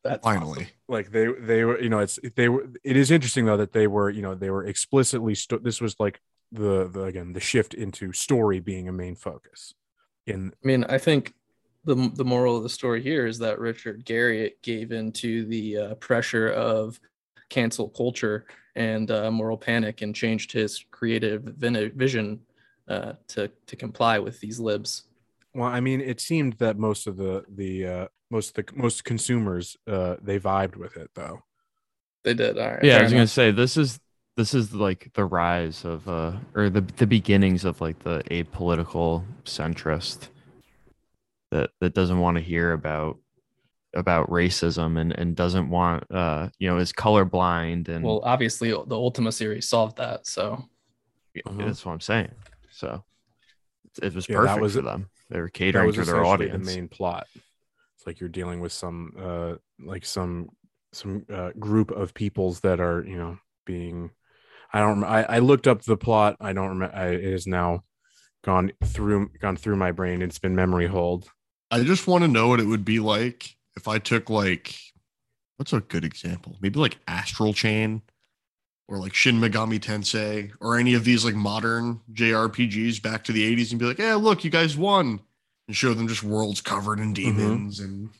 [0.02, 0.68] That's Finally.
[0.88, 3.86] like they they were you know it's they were it is interesting though that they
[3.86, 6.18] were you know they were explicitly sto- this was like
[6.52, 9.74] the the again the shift into story being a main focus
[10.26, 11.34] in I mean, I think
[11.84, 15.94] the the moral of the story here is that Richard Garriott gave into the uh,
[15.94, 17.00] pressure of
[17.48, 22.40] cancel culture and uh, moral panic and changed his creative vin- vision
[22.88, 25.04] uh, to to comply with these libs.
[25.54, 29.76] well i mean it seemed that most of the the uh most the most consumers
[29.88, 31.42] uh they vibed with it though
[32.22, 32.58] They did.
[32.58, 32.84] All right.
[32.84, 33.98] Yeah, I fair was gonna say this is
[34.36, 39.24] this is like the rise of uh or the the beginnings of like the apolitical
[39.44, 40.28] centrist
[41.50, 43.18] that that doesn't want to hear about
[43.94, 48.94] about racism and and doesn't want uh you know is colorblind and well, obviously, the
[48.94, 50.26] Ultima series solved that.
[50.26, 50.64] So
[51.34, 51.64] Yeah, Uh-huh.
[51.66, 52.32] That's what I'm saying.
[52.70, 53.04] So
[53.96, 55.10] it- it was Yeah, that perfect was- for them.
[55.28, 56.66] They were that catering was to their audience.
[56.66, 60.48] the main plot it's like you're dealing with some uh like some
[60.92, 64.10] some uh, group of peoples that are you know being
[64.72, 67.84] i don't i, I looked up the plot i don't remember I, it is now
[68.42, 71.28] gone through gone through my brain it's been memory hold
[71.70, 74.74] I just want to know what it would be like if I took like
[75.56, 76.56] what's a good example?
[76.60, 78.02] Maybe like Astral Chain
[78.88, 83.56] or like Shin Megami Tensei or any of these like modern JRPGs back to the
[83.56, 85.20] 80s and be like, "Yeah, look, you guys won."
[85.68, 87.36] And show them just worlds covered in mm-hmm.
[87.36, 88.10] demons and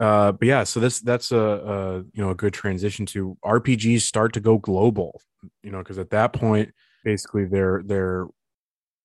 [0.00, 4.02] uh but yeah so this that's a, a you know a good transition to rpgs
[4.02, 5.20] start to go global
[5.62, 6.72] you know because at that point
[7.04, 8.26] basically they're they're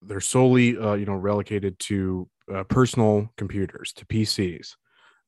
[0.02, 4.76] they're solely uh, you know relegated to uh, personal computers to pcs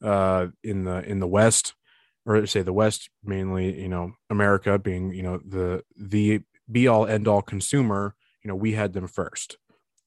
[0.04, 1.74] uh in the in the west
[2.26, 7.08] or say the west mainly you know america being you know the the be all
[7.08, 8.16] end all consumer
[8.48, 9.58] you know we had them first.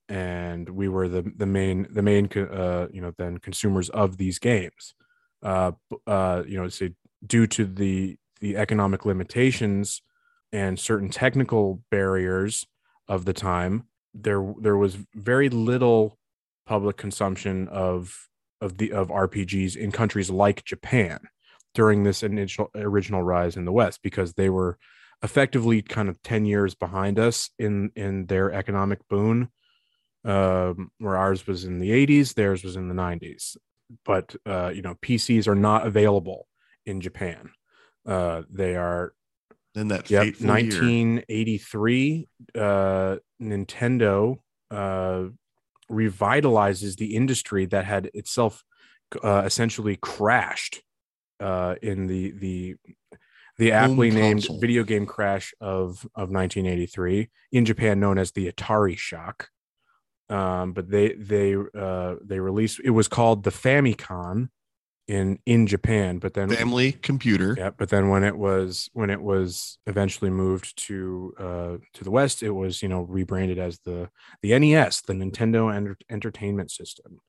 [0.09, 4.41] And we were the the main the main uh you know then consumers of these
[4.41, 4.95] games
[5.43, 5.73] uh
[6.07, 6.93] uh you know say
[7.27, 10.03] due to the the economic limitations
[10.53, 12.67] and certain technical barriers
[13.09, 16.19] of the time there there was very little
[16.67, 18.29] public consumption of
[18.61, 21.21] of the of RPGs in countries like Japan
[21.75, 24.79] during this initial original rise in the West because they were
[25.23, 29.49] effectively kind of 10 years behind us in in their economic boon.
[30.25, 33.57] Um where ours was in the 80s theirs was in the 90s
[34.05, 36.47] but uh you know PCs are not available
[36.87, 37.51] in Japan
[38.07, 39.13] uh they are
[39.75, 40.55] in that Yep, fateful year.
[40.55, 44.39] 1983, uh, Nintendo
[44.71, 45.25] uh,
[45.91, 48.65] revitalizes the industry that had itself
[49.23, 50.83] uh, essentially crashed
[51.41, 52.77] uh, in the the
[53.59, 58.97] the aptly named video game crash of of 1983 in Japan, known as the Atari
[58.97, 59.51] shock.
[60.31, 64.49] Um, but they they uh, they released it was called the Famicom
[65.09, 67.57] in in Japan, but then family computer.
[67.59, 72.13] yeah, but then when it was when it was eventually moved to uh to the
[72.13, 74.09] west, it was you know rebranded as the
[74.43, 77.21] the NES, the Nintendo Enter- Entertainment System.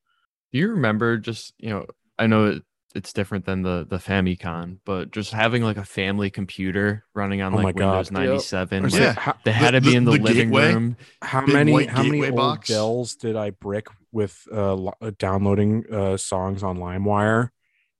[0.53, 1.87] Do you remember just you know?
[2.19, 2.63] I know it,
[2.95, 7.53] it's different than the the Famicom, but just having like a family computer running on
[7.53, 7.89] Oh my like God.
[7.91, 8.13] Windows Yep.
[8.19, 8.85] ninety seven.
[8.85, 9.13] Or Yeah.
[9.13, 10.73] how, They had The- to be the- in the, the living gateway?
[10.73, 10.97] room.
[11.21, 12.67] how big many white how many old box?
[12.67, 17.49] Dells did I brick with uh, lo- uh downloading uh songs on LimeWire?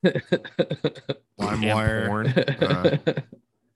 [1.40, 2.62] LimeWire.
[2.62, 3.22] Uh,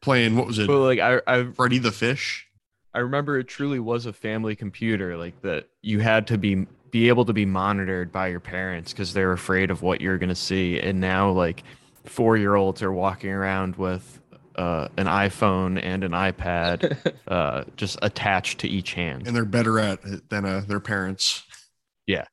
[0.01, 0.67] playing what was it?
[0.67, 2.47] But like I I Freddy the Fish.
[2.93, 6.65] I remember it truly was a family computer, like that you had to be
[6.95, 10.33] be able to be monitored by your parents because they're afraid of what you're gonna
[10.33, 10.79] see.
[10.79, 11.61] And now like
[12.05, 14.21] four year olds are walking around with
[14.55, 19.27] uh, an iPhone and an iPad uh, just attached to each hand.
[19.27, 21.43] and they're better at it than uh, their parents.
[22.07, 22.23] Yeah.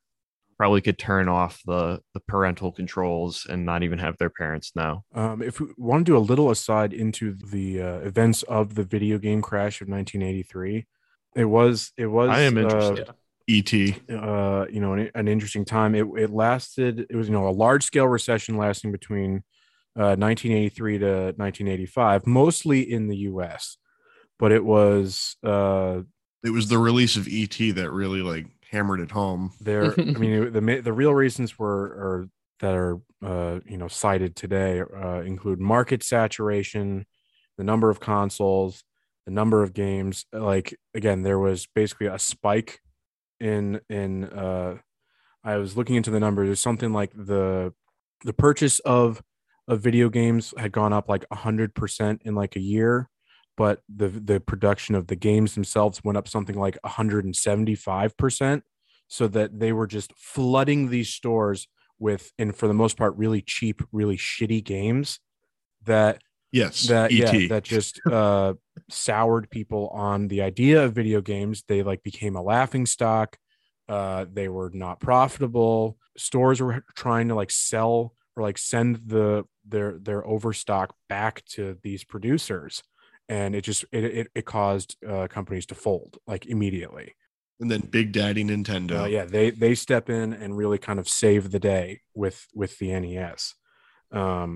[0.57, 5.03] Probably could turn off the the parental controls and not even have their parents know.
[5.13, 8.85] Um, if we want to do a little aside into the uh, events of the
[8.85, 10.87] video game crash of 1983,
[11.35, 13.09] it was it was I am uh, interested.
[13.47, 13.95] E.T.
[14.09, 15.95] uh, you know, an, an interesting time.
[15.95, 19.43] It, it lasted, it was, you know, a large scale recession lasting between
[19.97, 23.77] uh, 1983 to 1985, mostly in the US,
[24.39, 26.01] but it was, uh,
[26.43, 27.71] It was the release of E.T.
[27.71, 29.51] that really like hammered it home.
[29.61, 32.29] there, I mean, the, ma- the real reasons were, or
[32.59, 37.05] that are, uh, you know, cited today uh, include market saturation,
[37.57, 38.83] the number of consoles,
[39.25, 40.25] the number of games.
[40.31, 42.79] Like, again, there was basically a spike
[43.43, 44.77] in, in, uh,
[45.43, 46.47] I was looking into the numbers.
[46.47, 47.73] There's something like the
[48.23, 49.21] the purchase of
[49.67, 53.09] of video games had gone up like hundred percent in like a year,
[53.57, 58.63] but the the production of the games themselves went up something like 175 percent.
[59.09, 61.67] So that they were just flooding these stores
[61.99, 65.19] with, and for the most part, really cheap, really shitty games
[65.83, 66.21] that
[66.53, 67.39] Yes, that E.T.
[67.39, 68.53] yeah that just uh
[68.87, 73.37] soured people on the idea of video games they like became a laughing stock
[73.93, 75.97] uh they were not profitable.
[76.17, 77.95] Stores were trying to like sell
[78.35, 82.73] or like send the their their overstock back to these producers.
[83.29, 87.07] And it just it it, it caused uh companies to fold like immediately.
[87.61, 88.95] And then Big Daddy Nintendo.
[89.03, 91.85] uh, yeah they they step in and really kind of save the day
[92.21, 93.41] with with the nes
[94.21, 94.49] um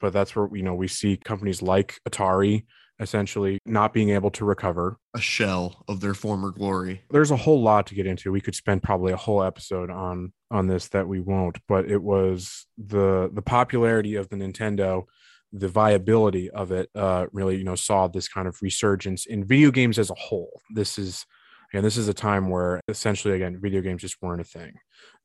[0.00, 2.56] but that's where you know we see companies like atari
[3.00, 7.02] essentially not being able to recover a shell of their former glory.
[7.10, 10.32] there's a whole lot to get into we could spend probably a whole episode on
[10.50, 15.04] on this that we won't, but it was the the popularity of the Nintendo,
[15.52, 19.70] the viability of it, uh, really you know saw this kind of resurgence in video
[19.70, 20.60] games as a whole.
[20.72, 21.26] This is
[21.72, 24.74] and this is a time where essentially again video games just weren't a thing,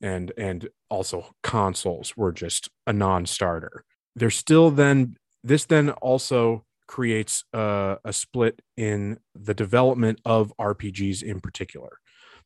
[0.02, 3.84] and and also consoles were just a non-starter.
[4.16, 11.22] There's still then this then also creates a, a split in the development of RPGs
[11.22, 12.00] in particular.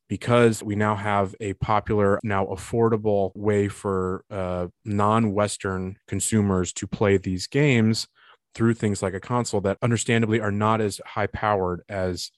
[0.10, 6.86] Because we now have a popular, now affordable way for uh, non Western consumers to
[6.86, 8.08] play these games
[8.54, 12.30] through things like a console that understandably are not as high powered as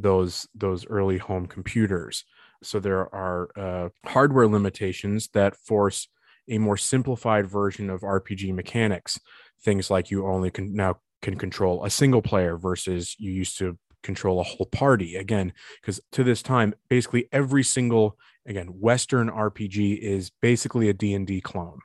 [0.00, 2.24] those those early home computers.
[2.64, 6.08] So there are uh, hardware limitations that force
[6.50, 9.20] a more simplified version of rpg mechanics.
[9.64, 13.78] Things like you only can now can control a single player versus you used to
[14.02, 15.16] control a whole party.
[15.16, 21.40] Again because to this time basically every single again western rpg is basically a d&d
[21.40, 21.78] clone.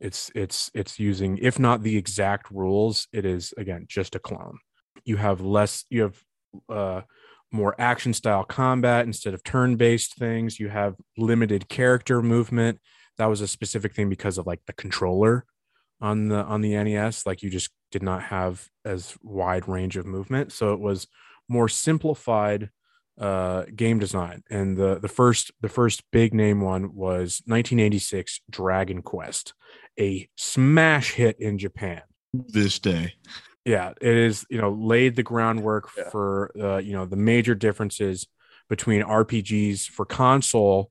[0.00, 4.58] It's it's it's using if not the exact rules it is again just a clone.
[5.04, 6.22] You have less you have
[6.68, 7.02] uh
[7.50, 10.58] more action style combat instead of turn based things.
[10.58, 12.78] You have limited character movement.
[13.16, 15.44] That was a specific thing because of like the controller
[16.00, 20.06] on the on the NES like you just did not have as wide range of
[20.06, 20.52] movement.
[20.52, 21.06] So it was
[21.48, 22.70] more simplified
[23.18, 24.42] uh, game design.
[24.50, 29.54] And the the first the first big name one was 1986 Dragon Quest
[29.98, 32.02] a smash hit in Japan.
[32.32, 33.14] This day.
[33.64, 36.08] Yeah it is you know laid the groundwork Yeah.
[36.10, 38.26] for uh, you know the major differences
[38.68, 40.90] between rpgs for console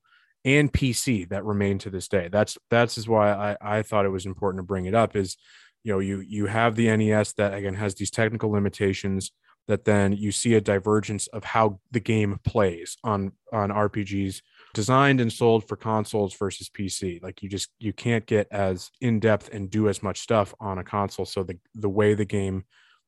[0.56, 4.10] and pc that remain to this day that's that's is why i i thought it
[4.10, 5.36] was important to bring it up is
[5.84, 9.30] you know you you have the nes that again has these technical limitations
[9.66, 14.40] that then you see a divergence of how the game plays on on rpgs
[14.74, 17.22] designed and sold for consoles versus PC.
[17.22, 20.78] Like you just you can't get as in depth and do as much stuff on
[20.78, 21.24] a console.
[21.24, 22.64] So the the way the game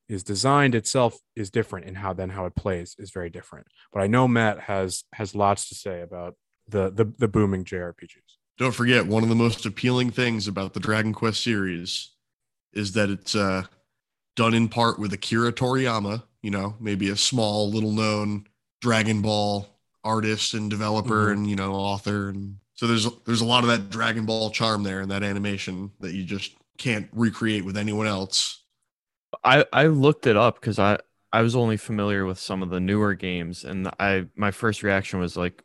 [0.09, 3.67] is designed itself is different, and how then how it plays is very different.
[3.93, 6.35] But I know Matt has has lots to say about
[6.67, 8.37] the the, the booming JRPGs.
[8.57, 12.11] Don't forget, one of the most appealing things about the Dragon Quest series
[12.73, 13.63] is that it's uh,
[14.35, 18.45] done in part with Akira Toriyama, you know, maybe a small, little known
[18.81, 19.67] Dragon Ball
[20.03, 21.33] artist and developer Mhm.
[21.33, 22.29] and, you know, author.
[22.29, 25.91] And so there's, there's a lot of that Dragon Ball charm there in that animation
[25.99, 28.63] that you just can't recreate with anyone else.
[29.43, 30.99] I I looked it up because I
[31.31, 35.19] I was only familiar with some of the newer games, and I my first reaction
[35.19, 35.63] was like,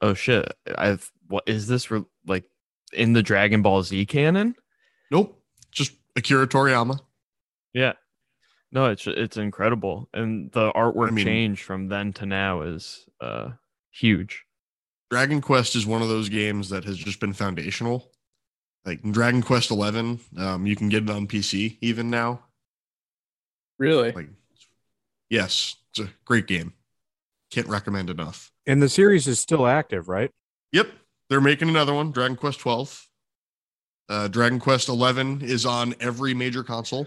[0.00, 2.44] oh shit, I've what is this re- like
[2.92, 4.54] in the Dragon Ball Z canon?
[5.10, 5.40] Nope.
[5.70, 6.98] Just Akira Toriyama.
[7.72, 7.92] Yeah.
[8.72, 13.06] No, it's it's incredible, and the artwork I mean- change from then to now is
[13.20, 13.50] uh
[13.90, 14.44] huge.
[15.10, 18.12] Dragon Quest is one of those games that has just been foundational.
[18.84, 22.44] Like Dragon Quest 11, um, you can get it on PC even now.
[23.76, 24.12] Really?
[24.12, 24.28] Like,
[25.28, 26.72] yes, it's a great game.
[27.50, 28.52] Can't recommend enough.
[28.66, 30.30] And the series is still active, right?
[30.72, 30.88] Yep,
[31.28, 33.08] they're making another one, Dragon Quest 12.
[34.08, 37.06] Uh, Dragon Quest 11 is on every major console.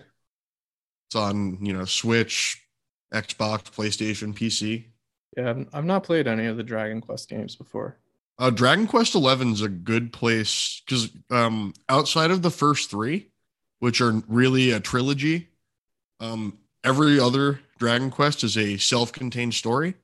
[1.07, 2.65] It's on, you know, Switch,
[3.13, 4.85] Xbox, PlayStation, PC.
[5.37, 7.97] yeah, I've, I've not played any of the Dragon Quest games before.
[8.39, 13.29] Uh, Dragon Quest 11 is a good place because um, outside of the first three,
[13.79, 15.49] which are really a trilogy,
[16.19, 19.95] um, every other Dragon Quest is a self-contained story.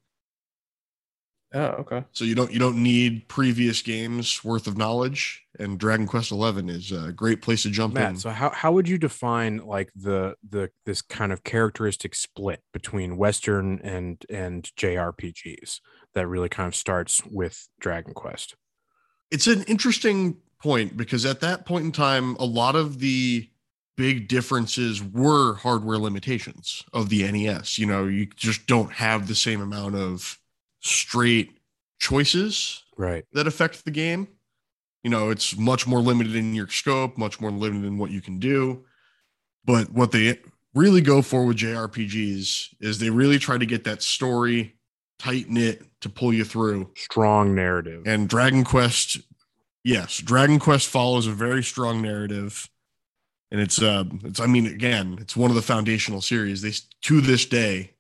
[1.54, 2.04] Oh, okay.
[2.12, 6.70] So you don't you don't need previous games worth of knowledge, and Dragon Quest Eleven
[6.70, 8.18] is a great place to jump in.
[8.18, 13.18] So how, how would you define like the the this kind of characteristic split between
[13.18, 15.80] Western and and JRPGs
[16.14, 18.56] that really kind of starts with Dragon Quest?
[19.32, 23.50] it's an interesting point because at that point in time, a lot of the
[23.96, 27.78] big differences were hardware limitations of the NES.
[27.78, 30.39] You know, you just don't have the same amount of
[30.82, 31.58] straight
[32.00, 33.26] choices Right.
[33.34, 34.28] that affect the game.
[35.04, 38.22] You know, it's much more limited in your scope, much more limited in what you
[38.22, 38.84] can do.
[39.66, 40.40] But what they
[40.74, 44.76] really go for with JRPGs is they really try to get that story
[45.18, 46.92] tight knit to pull you through.
[46.96, 48.04] Strong narrative.
[48.06, 49.18] And Dragon Quest,
[49.84, 52.70] yes, Dragon Quest follows a very strong narrative.
[53.52, 56.62] And it's uh it's I mean again, it's one of the foundational series.
[56.62, 56.74] They
[57.04, 57.94] to this day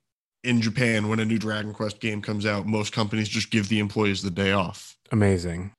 [0.43, 3.79] in Japan when a new Dragon Quest game comes out, most companies just give the
[3.79, 5.71] employees the day off Amazing.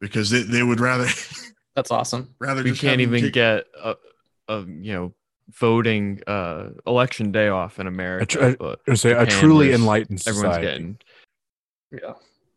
[0.00, 1.06] because they, they would rather
[1.76, 2.34] That's awesome.
[2.40, 3.94] rather We just can't even kick- get a,
[4.48, 5.14] a you know
[5.60, 8.26] voting uh election day off in America.
[8.26, 10.66] tr- but I would say a truly there's- enlightened everyone's society.
[10.66, 10.98] getting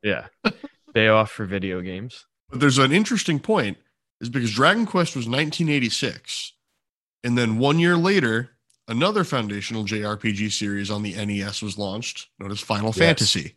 [0.03, 0.27] Yeah.
[0.43, 0.51] yeah
[0.93, 2.25] day off for video games.
[2.49, 3.77] But there's an interesting point
[4.19, 6.53] is because Dragon Quest was 1986.
[7.23, 8.49] And then one year later,
[8.87, 12.97] another foundational JRPG series on the NES was launched, known as Final Yes.
[12.97, 13.55] Fantasy.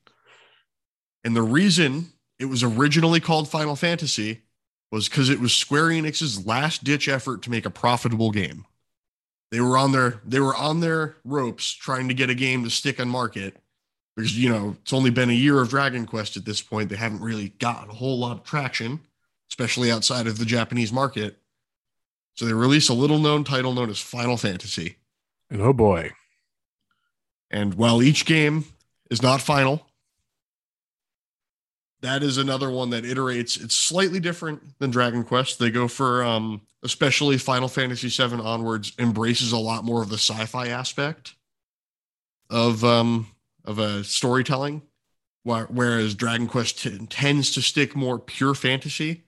[1.24, 4.42] And the reason it was originally called Final Fantasy
[4.92, 8.64] was because it was Square Enix's last ditch effort to make a profitable game.
[9.50, 12.70] They were on their they were on their ropes trying to get a game to
[12.70, 13.56] stick on market
[14.16, 16.88] because you know it's only been a year of Dragon Quest at this point.
[16.88, 19.00] They haven't really gotten a whole lot of traction,
[19.50, 21.38] especially outside of the Japanese market.
[22.34, 24.96] So they released a little known title known as Final Fantasy.
[25.54, 26.10] And oh boy,
[27.48, 28.64] And while each game
[29.08, 29.86] is not final,
[32.02, 33.62] that is another one that iterates.
[33.62, 35.60] It's slightly different than Dragon Quest.
[35.60, 40.18] They go for, um, especially Final Fantasy VII onwards, embraces a lot more of the
[40.18, 41.36] sci-fi aspect
[42.50, 43.28] of um,
[43.64, 44.82] of a storytelling,
[45.44, 49.22] whereas Dragon Quest t- tends to stick more pure fantasy.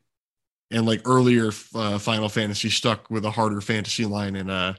[0.72, 4.74] And like earlier uh, Final Fantasy stuck with a harder fantasy line and uh,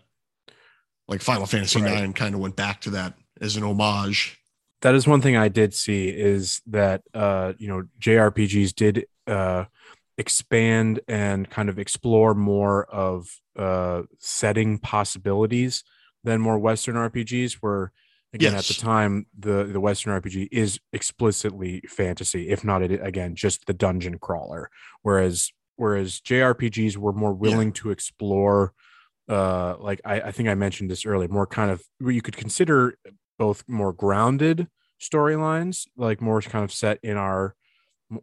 [1.08, 2.04] like Final Fantasy Right.
[2.04, 4.40] IX kind of went back to that as an homage.
[4.82, 9.66] that is one thing I did see is that uh, you know JRPGs did uh,
[10.18, 13.28] expand and kind of explore more of
[13.58, 15.84] uh, setting possibilities
[16.24, 17.54] than more Western RPGs.
[17.62, 17.92] Where
[18.34, 23.36] again at the time the the Western RPG is explicitly fantasy, if not it, again
[23.36, 24.70] just the dungeon crawler.
[25.02, 28.74] Whereas whereas JRPGs were more willing to explore.
[29.30, 32.38] Uh, like I, I think I mentioned this earlier, more kind of what you could
[32.38, 32.98] consider
[33.38, 34.68] both more grounded
[35.02, 37.56] storylines, like more kind of set in our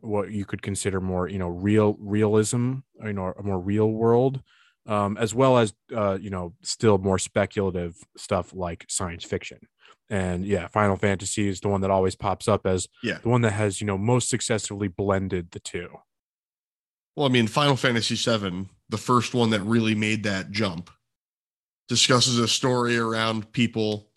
[0.00, 4.40] what you could consider more, you know, real realism, you know, a more real world,
[4.86, 9.58] um, as well as uh, you know, still more speculative stuff like science fiction.
[10.08, 13.18] And yeah, Final Fantasy is the one that always pops up as Yeah.
[13.18, 15.88] the one that has, you know, most successfully blended the two.
[17.16, 20.88] Well, I mean, Final Fantasy VII, the first one that really made that jump,
[21.88, 24.08] discusses a story around people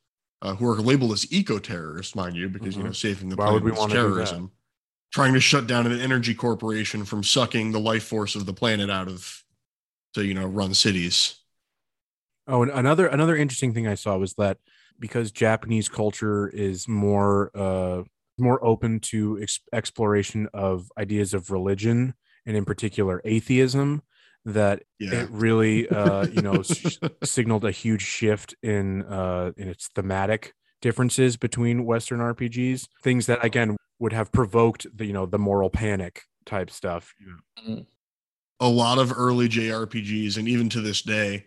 [0.44, 2.86] uh, who are labeled as eco terrorists, mind you, because you Mhm.
[2.86, 4.14] know saving the Why planet is wanna do that?
[4.14, 4.52] terrorism,
[5.12, 8.92] trying to shut down an energy corporation from sucking the life force of the planet
[8.92, 9.44] out of
[10.14, 11.38] to you know run cities.
[12.48, 14.60] Oh, and another another interesting thing I saw was that
[15.00, 18.04] because Japanese culture is more uh
[18.38, 22.14] more open to ex- exploration of ideas of religion
[22.46, 24.04] and in particular atheism
[24.46, 29.68] that Yeah, it really uh you know s- signaled a huge shift in uh in
[29.68, 35.26] its thematic differences between western RPGs things that again would have provoked the you know
[35.26, 37.14] the moral panic type stuff.
[38.60, 41.46] A lot of early JRPGs, and even to this day,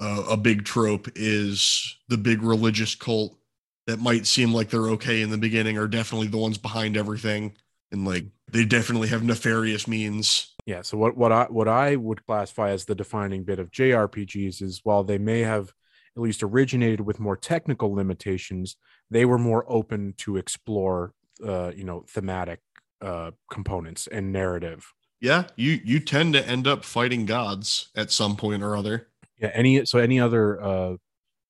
[0.00, 3.38] uh, a big trope is the big religious cult
[3.86, 7.56] that might seem like they're okay in the beginning are definitely the ones behind everything,
[7.90, 10.54] and like they definitely have nefarious means.
[10.66, 10.82] Yeah.
[10.82, 14.80] So what what I what I would classify as the defining bit of JRPGs is
[14.84, 15.72] while they may have
[16.16, 18.76] at least originated with more technical limitations,
[19.10, 22.60] they were more open to explore uh, you know thematic
[23.00, 24.92] uh, components and narrative.
[25.20, 29.08] Yeah, you you tend to end up fighting gods at some point or other.
[29.38, 29.50] Yeah.
[29.54, 30.96] Any so any other uh,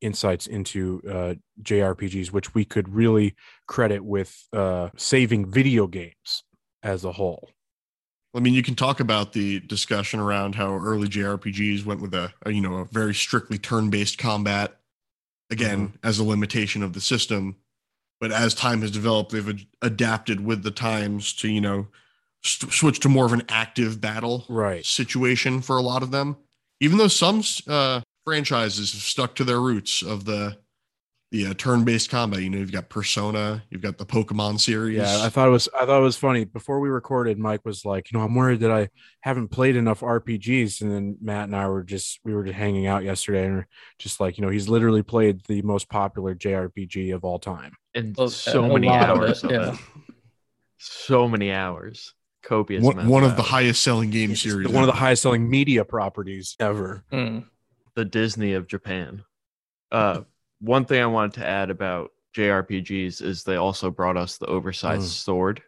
[0.01, 3.35] insights into uh, JRPGs, which we could really
[3.67, 6.45] credit with uh, saving video games
[6.83, 7.51] as a whole.
[8.35, 12.33] I mean, you can talk about the discussion around how early JRPGs went with a,
[12.47, 14.79] a you know a very strictly turn-based combat,
[15.51, 17.57] again as a limitation of the system.
[18.21, 21.89] But as time has developed, they've ad- adapted with the times to you know
[22.43, 24.85] st- switch to more of an active battle Right.
[24.85, 26.37] situation for a lot of them.
[26.81, 30.57] Even though some uh, franchises have stuck to their roots of the
[31.33, 34.99] the uh, turn-based combat, you know, you've got Persona, you've got the Pokemon series.
[34.99, 36.45] Yeah, I thought it was I thought it was funny.
[36.45, 38.91] Before we recorded, Mike was like, you know, I'm worried that I
[39.23, 40.83] haven't played enough RPGs.
[40.83, 43.67] And then Matt and I were just we were just hanging out yesterday and we're
[43.99, 47.73] just like, you know, he's literally played the most popular JRPG of all time.
[47.95, 49.77] and Well, so a many lot of hours it, yeah.
[50.79, 52.15] So many hours.
[52.43, 52.83] Copious.
[52.85, 54.69] one, one of the highest selling game It's series.
[54.69, 57.05] one of the highest selling media properties ever.
[57.13, 57.45] Mm.
[57.95, 59.23] the Disney of Japan.
[59.93, 60.23] Uh,
[60.63, 65.03] one thing I wanted to add about JRPGs is they also brought us the oversized
[65.11, 65.25] Mm.
[65.25, 65.63] sword.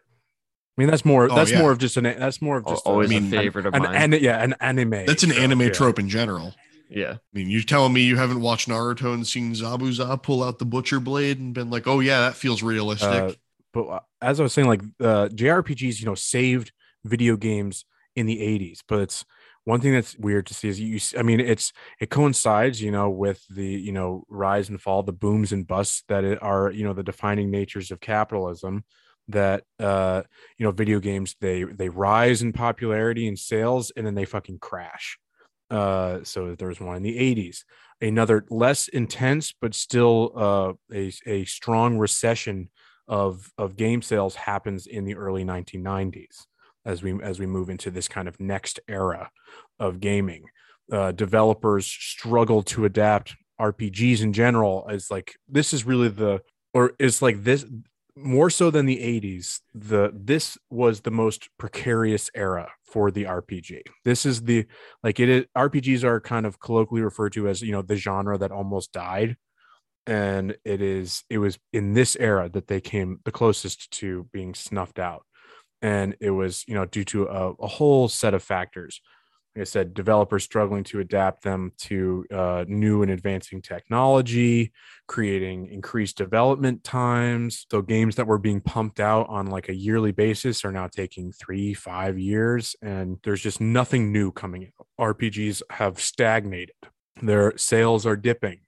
[0.77, 1.59] I mean, that's more Oh, that's yeah.
[1.61, 3.83] more of just an that's more of just Always I a mean, favorite of an,
[3.83, 4.13] mine.
[4.13, 5.05] an, yeah, an anime.
[5.05, 5.69] That's an trope, anime yeah.
[5.69, 6.53] trope in general.
[6.89, 10.59] yeah, I mean, you're telling me you haven't watched Naruto and seen Zabuza pull out
[10.59, 13.31] the butcher blade and been like, "Oh yeah, that feels realistic." Uh,
[13.73, 16.71] but uh, as I was saying, like uh, JRPGs, you know, saved
[17.05, 17.85] video games
[18.15, 18.79] in the '80s.
[18.87, 19.23] But it's
[19.65, 20.99] one thing that's weird to see is you.
[21.19, 25.11] I mean, it's it coincides, you know, with the you know rise and fall, the
[25.13, 28.83] booms and busts that are, you know, the defining natures of capitalism.
[29.27, 30.21] that uh
[30.57, 34.59] you know video games they they rise in popularity and sales and then they fucking
[34.59, 35.17] crash
[35.71, 37.65] uh so there was one in the 80s
[38.01, 42.69] another less intense but still uh a, a strong recession
[43.07, 46.45] of of game sales happens in the early 1990s
[46.85, 49.29] as we as we move into this kind of next era
[49.79, 50.45] of gaming.
[50.91, 54.85] Uh developers struggle to adapt rpgs in general.
[54.89, 56.41] As like this is really the
[56.73, 57.65] or it's like this
[58.17, 63.81] more so than the 80s the this was the most precarious era for the rpg
[64.05, 64.65] this is the
[65.03, 68.37] like it is rpgs are kind of colloquially referred to as you know the genre
[68.37, 69.35] that almost died.
[70.07, 74.53] And it is it was in this era that they came the closest to being
[74.53, 75.25] snuffed out
[75.81, 79.01] and it was you know due to a, a whole set of factors
[79.55, 84.73] like I said, developers struggling to adapt them to uh, new and advancing technology,
[85.07, 87.65] creating increased development times.
[87.71, 91.31] So games that were being pumped out on like a yearly basis are now taking
[91.31, 94.87] three, five years, and there's just nothing new coming out.
[94.99, 96.75] RPGs have stagnated.
[97.21, 98.59] Their sales are dipping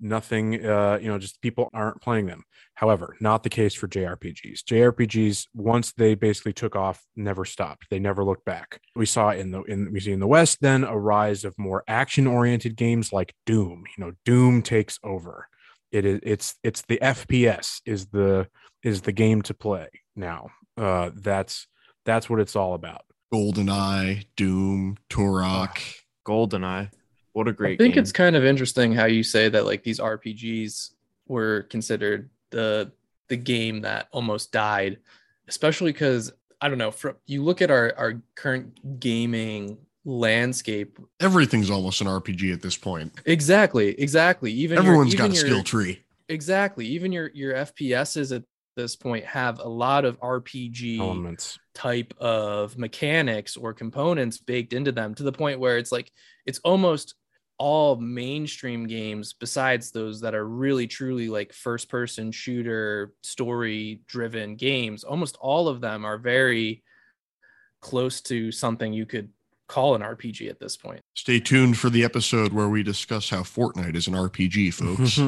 [0.00, 2.44] nothing uh you know just people aren't playing them.
[2.74, 7.86] However not the case for jrpgs jrpgs once they basically took off never stopped.
[7.90, 8.80] They never looked back.
[8.94, 11.84] We saw in the in we see in the west then a rise of more
[11.88, 13.84] action oriented games like doom.
[13.96, 15.48] You know doom takes over.
[15.90, 18.48] It is it's it's the fps is the
[18.82, 20.50] is the game to play now.
[20.76, 21.66] Uh that's
[22.04, 23.02] that's what it's all about.
[23.32, 25.78] GoldenEye, Doom, Turok.
[26.26, 26.90] Goldeneye.
[27.38, 28.02] What a I great I think game.
[28.02, 30.90] it's kind of interesting how you say that like these RPGs
[31.28, 32.90] were considered the
[33.28, 34.98] the game that almost died,
[35.46, 36.90] especially because I don't know.
[36.90, 40.98] From you look at our our current gaming landscape.
[41.20, 43.12] Everything's almost an RPG at this point.
[43.26, 44.50] Exactly, exactly.
[44.52, 46.02] Even your- Everyone's even got a your- skill tree.
[46.28, 46.86] Exactly.
[46.86, 48.42] Even your your FPSs at
[48.76, 54.92] this point have a lot of RPG elements type of mechanics or components baked into
[54.92, 56.10] them to the point where it's like
[56.46, 57.14] it's almost
[57.58, 64.54] all mainstream games besides those that are really truly like first person shooter story driven
[64.54, 66.82] games almost all of them are very
[67.80, 69.28] close to something you could
[69.66, 73.40] call an RPG at this point Stay tuned for the episode where we discuss how
[73.40, 75.18] Fortnite is an RPG, folks.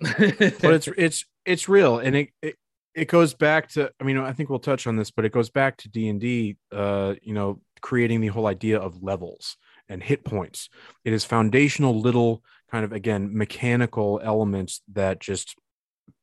[0.60, 2.56] but it's it's it's real and it, it
[2.94, 5.50] it goes back to i mean i think we'll touch on this but it goes
[5.50, 9.56] back to d&d uh you know creating the whole idea of levels
[9.90, 10.70] and hit points.
[11.04, 15.56] It is foundational little kind of again mechanical elements that just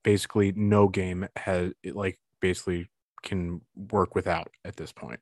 [0.04, 2.90] basically no game has like basically
[3.24, 5.20] can work without at this point.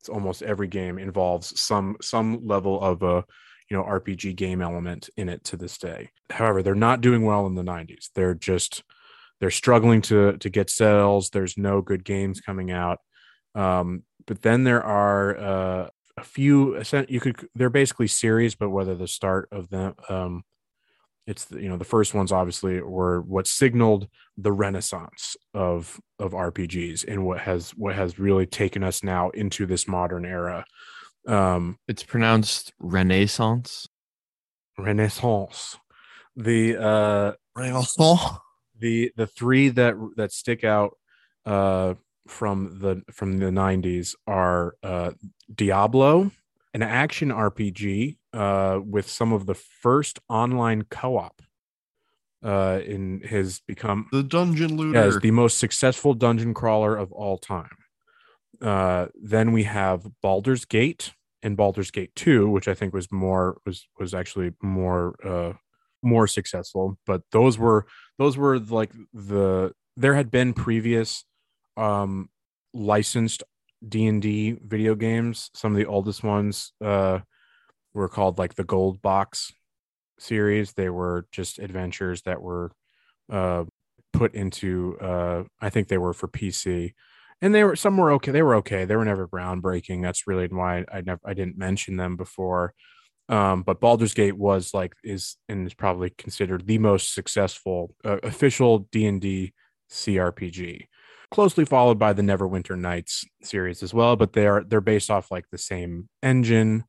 [0.00, 3.24] It's almost every game involves some some level of a
[3.68, 6.10] you know rpg game element in it to this day.
[6.30, 8.82] However they're not doing well in the 90s they're just
[9.40, 12.98] they're struggling to to get sales there's no good games coming out.
[13.54, 18.94] Um, but then there are uh, a few you could they're basically series but whether
[18.94, 20.44] the start of them um,
[21.26, 24.08] it's the, you know the first ones obviously were what signaled
[24.38, 29.66] the renaissance of of rpgs and what has what has really taken us now into
[29.66, 30.64] this modern era
[31.26, 33.88] um It's pronounced Renaissance.
[34.78, 35.76] renaissance
[36.36, 38.38] the uh Renaissance.
[38.78, 40.96] the the three that that stick out
[41.44, 41.94] uh
[42.30, 45.12] from the from the 90s are uh
[45.54, 46.30] diablo
[46.74, 51.40] an action rpg uh with some of the first online co-op
[52.44, 54.98] uh in has become The Dungeon Looter.
[54.98, 57.76] as the most successful dungeon crawler of all time
[58.60, 61.12] uh then we have baldur's gate
[61.42, 65.52] and baldur's gate 2 which i think was more was was actually more uh
[66.02, 67.86] more successful but those were
[68.18, 71.24] those were like the there had been previous
[71.76, 72.28] um
[72.74, 73.42] licensed
[73.86, 75.50] d&d video games.
[75.54, 77.20] Some of the oldest ones uh
[77.94, 79.52] were called like the gold box
[80.18, 80.72] series.
[80.72, 82.72] They were just adventures that were
[83.30, 83.64] uh
[84.12, 86.92] put into uh i think they were for pc
[87.42, 88.84] and they were some were okay they were okay.
[88.84, 90.02] They were never groundbreaking.
[90.02, 92.74] That's really why i never i didn't mention them before.
[93.28, 98.18] Um, but Baldur's Gate was like is and is probably considered the most successful uh,
[98.22, 99.52] official D and D
[99.90, 100.86] CRPG,
[101.30, 104.16] closely followed by the Neverwinter Nights series as well.
[104.16, 106.84] But they are they're based off like the same engine,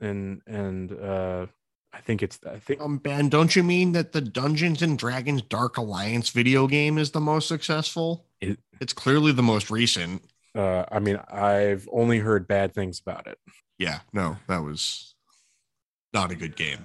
[0.00, 1.46] and and uh,
[1.92, 5.42] I think it's I think Um, Ben, don't you mean that the Dungeons and Dragons
[5.42, 8.26] Dark Alliance video game is the most successful?
[8.40, 10.22] It- it's clearly the most recent.
[10.54, 13.38] uh, I mean I've only heard bad things about it.
[13.78, 15.14] Yeah, no, that was
[16.12, 16.84] not a good game.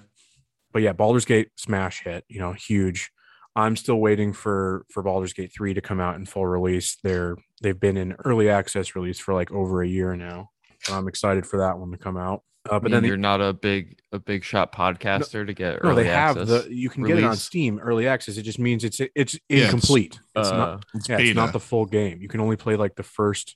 [0.72, 3.12] but yeah, Baldur's Gate smash hit, you know, huge.
[3.56, 6.98] I'm still waiting for for Baldur's Gate 3 to come out in full release.
[7.04, 10.50] They're they've been in early access release for like over a year now.
[10.84, 12.42] So I'm excited for that one to come out.
[12.66, 15.54] Uh, but But then then the- you're not a big a big shot podcaster to
[15.54, 17.36] get no, early they have the you can get it on.
[17.36, 18.38] Steam early access.
[18.38, 20.20] It just means it's it's it's, incomplete.
[20.36, 22.22] It's, uh, not It's yeah, it's not the full game.
[22.22, 23.56] You can only play like the first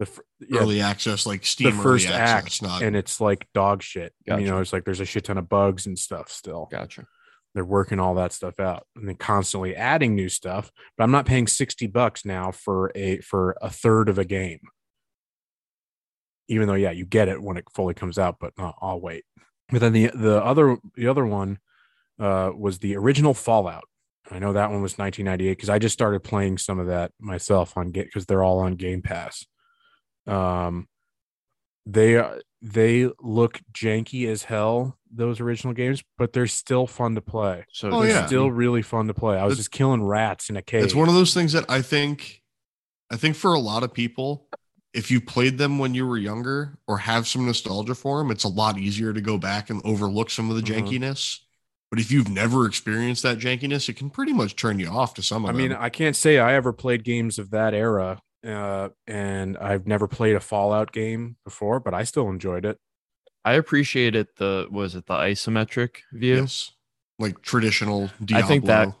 [0.00, 3.20] the fir- yeah, early access, like Steam the first early act, access, not and it's
[3.20, 4.12] like dog shit.
[4.26, 6.68] You know, it's like there's a shit ton of bugs and stuff still.
[6.70, 7.06] Gotcha.
[7.54, 10.72] They're working all that stuff out and then constantly adding new stuff.
[10.96, 14.60] But I'm not paying 60 bucks now for a for a third of a game.
[16.48, 19.24] Even though, yeah, you get it when it fully comes out, but I'll wait.
[19.70, 21.58] But then the the other the other one
[22.18, 23.84] uh, was the original Fallout.
[24.30, 27.76] I know that one was 1998 because I just started playing some of that myself
[27.76, 29.44] on get because they're all on Game Pass.
[30.26, 30.88] Um,
[31.86, 37.20] they uh, they look janky as hell those original games, but they're still fun to
[37.20, 37.64] play.
[37.70, 38.26] So Oh, they're yeah.
[38.26, 39.36] still really fun to play.
[39.38, 40.82] I was It's- just killing rats in a cave.
[40.82, 42.40] it's one of those things that I think
[43.12, 44.48] I think for a lot of people,
[44.94, 48.44] if you played them when you were younger or have some nostalgia for them, it's
[48.44, 50.88] a lot easier to go back and overlook some of the Mhm.
[50.88, 51.40] jankiness.
[51.90, 55.22] But if you've never experienced that jankiness, it can pretty much turn you off to
[55.22, 55.56] some of them.
[55.56, 55.72] I mean.
[55.72, 60.36] I can't say I ever played games of that era, uh, and I've never played
[60.36, 62.78] a Fallout game before, but I still enjoyed it.
[63.44, 66.36] I appreciated the was it the isometric view?
[66.42, 66.72] yes.
[67.18, 68.94] Like traditional I think that-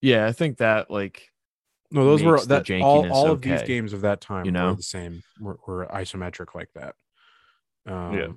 [0.00, 1.28] Yeah, I think that like
[1.90, 4.58] No, those were that all, jankiness all of these games of that time you were
[4.58, 4.74] know?
[4.74, 6.94] the same, were, were isometric like that.
[7.86, 8.28] Um, Yeah.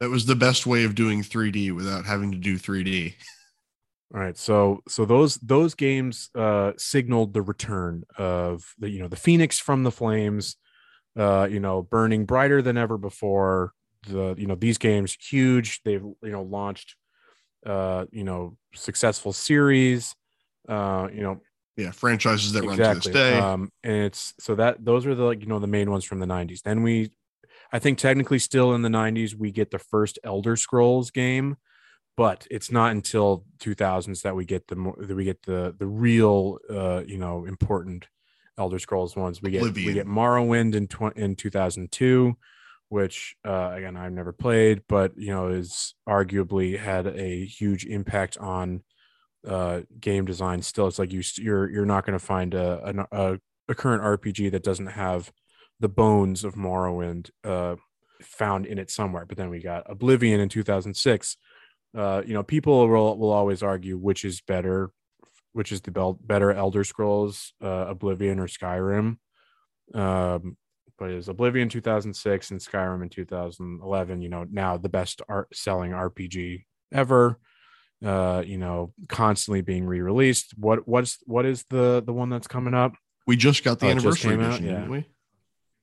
[0.00, 3.14] that was the best way of doing 3D without having to do 3D.
[4.12, 9.06] All right, so so those those games uh, signaled the return of the you know
[9.08, 10.56] the phoenix from the flames,
[11.16, 13.72] uh, you know, burning brighter than ever before.
[14.08, 15.82] The you know these games huge.
[15.84, 16.96] They've you know launched,
[17.64, 20.14] uh, you know, successful series.
[20.68, 21.40] Uh, you know,
[21.76, 23.38] Yeah, franchises that run to this day.
[23.38, 26.18] Um, and it's so that those are the like you know the main ones from
[26.18, 26.62] the '90s.
[26.62, 27.12] Then we,
[27.72, 31.56] I think technically still in the '90s we get the first Elder Scrolls game,
[32.16, 36.58] but it's not until 2000s that we get the that we get the the real
[36.68, 38.06] uh you know important
[38.58, 39.40] Elder Scrolls ones.
[39.40, 42.36] We get we get Morrowind in tw- in 2002.
[42.90, 48.36] Which uh, again I've never played, but you know is arguably had a huge impact
[48.38, 48.82] on
[49.48, 53.38] uh game design still it's like you you're you're not going to find a, a
[53.68, 55.32] a current rpg that doesn't have
[55.78, 57.74] the bones of morrowind uh
[58.20, 61.36] found in it somewhere but then we got oblivion in 2006
[61.96, 64.90] uh you know people will will always argue which is better
[65.52, 69.16] which is the bel- better elder scrolls uh oblivion or skyrim
[69.94, 70.56] um
[70.98, 75.90] but is oblivion 2006 and skyrim in 2011 you know now the best art selling
[75.92, 77.38] rpg ever
[78.04, 82.74] uh you know constantly being re-released what what's what is the the one that's coming
[82.74, 82.92] up
[83.26, 84.46] we just got the Oh, anniversary came out?
[84.60, 84.74] edition, Yeah.
[84.80, 85.06] didn't we?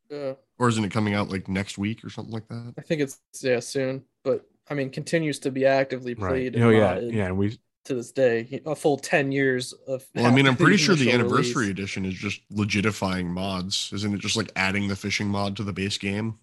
[0.10, 2.74] Yeah, Or isn't it coming out like next week or something like that?
[2.78, 6.56] I think it's yeah soon, but I mean continues to be actively played.
[6.56, 10.06] and oh yeah yeah and we to this day, a full ten years of.
[10.14, 11.72] Well, I mean, I'm pretty sure the anniversary release.
[11.72, 13.92] edition is just legitifying mods.
[13.94, 16.38] Isn't it just like adding the fishing mod to the base game?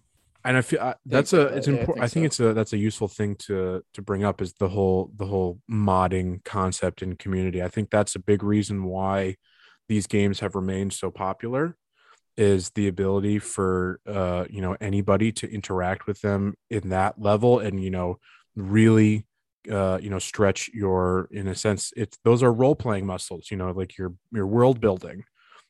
[0.45, 2.43] and i feel I, that's so, a it's yeah, I important think I think so.
[2.43, 5.59] it's a that's a useful thing to to bring up is the whole the whole
[5.69, 9.35] modding concept in community i think that's a big reason why
[9.89, 11.75] these games have remained so popular
[12.37, 17.59] is the ability for uh you know anybody to interact with them in that level
[17.59, 18.19] and you know
[18.55, 19.25] really
[19.71, 23.57] uh you know stretch your in a sense it's those are role playing muscles you
[23.57, 25.23] know like your your world building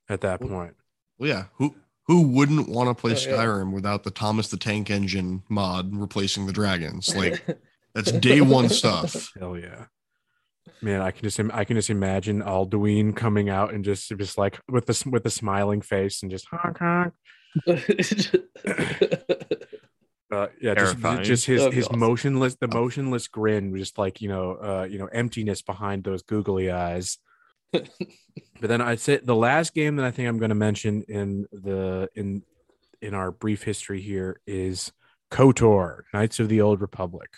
[0.09, 0.75] at that Well, point
[1.19, 1.45] Well, yeah.
[1.57, 1.75] Who
[2.07, 3.37] who wouldn't want to play Oh, yeah.
[3.37, 7.15] Skyrim without the Thomas the Tank Engine mod replacing the dragons?
[7.15, 7.45] Like
[7.95, 9.31] that's day one stuff.
[9.39, 9.85] hell yeah
[10.81, 14.59] man i can just i can just imagine alduin coming out and just just like
[14.67, 17.13] with this with a smiling face and just honk honk
[20.31, 21.99] uh, yeah, just, just his his awesome.
[21.99, 26.69] motionless, the motionless grin, just like you know, uh, you know, emptiness behind those googly
[26.69, 27.17] eyes.
[27.71, 27.87] but
[28.61, 32.09] then I'd say the last game that I think I'm going to mention in the
[32.15, 32.43] in
[33.01, 34.91] in our brief history here is
[35.31, 37.29] KOTOR, Knights of the Old Republic.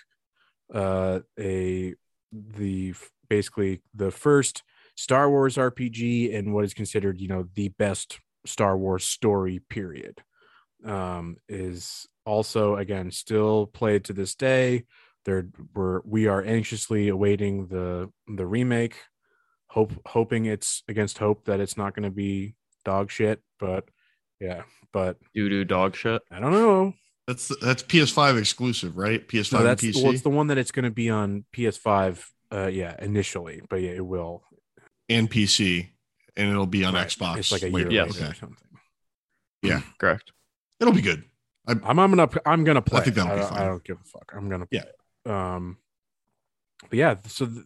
[0.73, 1.93] Uh, a
[2.31, 2.93] the
[3.29, 4.63] basically the first
[4.95, 10.21] Star Wars RPG and what is considered, you know, the best Star Wars story period.
[10.85, 14.85] Um, is also again still played to this day.
[15.25, 18.95] There we're we are anxiously awaiting the the remake,
[19.67, 22.55] hope hoping it's against hope that it's not going to be
[22.85, 23.85] dog shit, but
[24.39, 24.63] yeah,
[24.93, 26.21] but doo doo dog shit.
[26.31, 26.93] I don't know.
[27.27, 29.27] That's that's PS5 exclusive, right?
[29.27, 30.01] PS5 No, and PC.
[30.03, 32.23] well, it's the one that it's going to be on PS5.
[32.51, 34.43] Uh, yeah, initially, but yeah, it will.
[35.09, 35.89] and PC,
[36.35, 37.07] and it'll be on Right.
[37.07, 37.37] Xbox.
[37.37, 37.91] It's like a later.
[37.91, 38.13] year Yes.
[38.15, 38.31] later Okay.
[38.31, 39.83] or something.
[39.97, 40.31] Correct.
[40.79, 41.23] It'll be good.
[41.67, 43.01] I'm I'm gonna I'm gonna play.
[43.01, 43.57] think that'll be fine.
[43.61, 44.31] I don't give a fuck.
[44.35, 44.83] I'm gonna Yeah.
[44.83, 44.91] play
[45.25, 45.31] it.
[45.31, 45.77] Um,
[46.89, 47.65] but yeah, so th-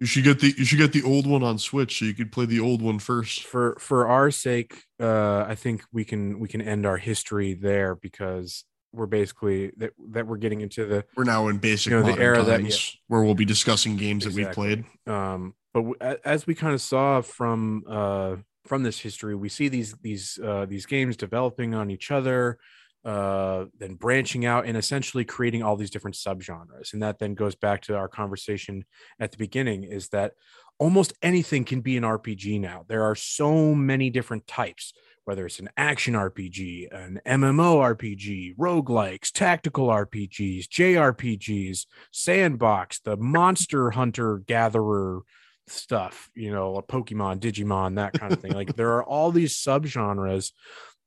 [0.00, 2.32] You should get the you should get the old one on Switch so you could
[2.32, 3.44] play the old one first.
[3.44, 7.94] for for our sake, uh, I think we can we can end our history there
[7.94, 12.12] because we're basically that that we're getting into the We're now in basic You know,
[12.14, 14.84] the era that- times where we'll be discussing games that we've played.
[15.06, 19.68] um but w- as we kind of saw from uh from this history we see
[19.68, 22.58] these these uh these games developing on each other
[23.04, 26.92] uh then branching out and essentially creating all these different subgenres.
[26.92, 28.84] And that then goes back to our conversation
[29.20, 30.32] at the beginning is that
[30.78, 32.84] almost anything can be an rpg now.
[32.88, 34.92] There are so many different types
[35.28, 43.90] whether it's an action rpg an mmo rpg roguelikes tactical rpgs jrpgs sandbox the monster
[43.90, 45.20] hunter gatherer
[45.66, 48.52] stuff you know a pokemon digimon that kind of thing.
[48.52, 50.52] Like there are all these subgenres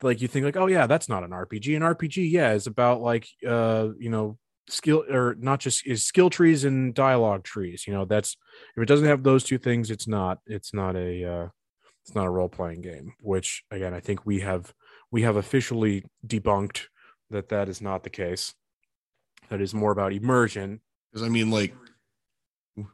[0.04, 3.02] like you think like oh yeah that's not an rpg an rpg yeah is about
[3.02, 7.94] like uh you know skill or not just is skill trees and dialogue trees you
[7.94, 8.38] know that's
[8.78, 11.48] if it doesn't have those two things it's not it's not a uh
[12.04, 14.74] it's not a role-playing game which again i think we have
[15.12, 16.88] we have officially debunked
[17.30, 18.54] that that is not the case
[19.50, 20.82] that is more about immersion
[21.12, 21.74] Because I mean, like,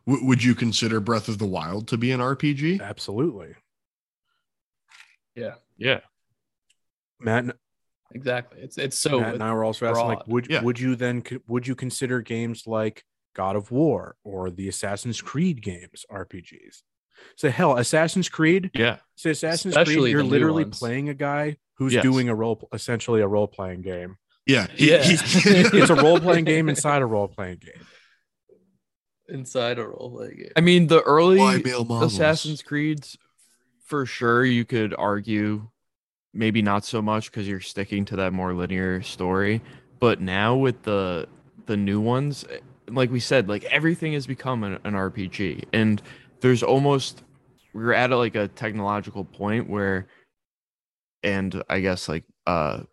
[0.06, 2.82] w- would you consider Breath of the Wild to be an RPG?
[2.82, 3.54] absolutely
[5.36, 6.00] Yeah, Yeah.
[7.20, 7.56] matt
[8.12, 8.60] exactly.
[8.62, 10.64] It's it's so Matt and I were also asking, like, would Yeah.
[10.64, 13.04] would you then would you consider games like
[13.36, 16.82] God of War or the Assassin's Creed games RPGs?
[17.36, 18.72] So hell, Assassin's Creed.
[18.74, 18.98] Yeah.
[19.16, 20.80] Say Assassin's Especially Creed, you're literally ones.
[20.80, 22.04] playing a guy who's Yes.
[22.04, 24.18] doing a role, essentially a role playing game.
[24.46, 25.04] Yeah, he- Yeah.
[25.04, 25.14] he-
[25.80, 27.86] it's a role playing game inside a role playing game.
[29.30, 30.52] inside a role playing game.
[30.56, 32.14] I mean, the early Why male models?
[32.14, 33.18] Assassin's Creeds,
[33.84, 35.68] for sure, you could argue
[36.34, 39.62] maybe not so much because you're sticking to that more linear story.
[40.00, 41.28] But now with the
[41.66, 42.46] the new ones,
[42.88, 46.02] like we said, like everything has become an, an RPG, and
[46.42, 47.24] there's almost
[47.74, 50.08] we're at a, like a technological point where,
[51.24, 52.86] and I guess like a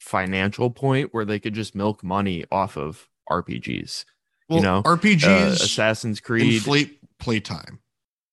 [0.00, 4.04] financial point where they could just milk money off of RPGs.
[4.48, 6.52] well, know, RPGs Uh, Assassin's Creed.
[6.56, 7.80] inflate playtime,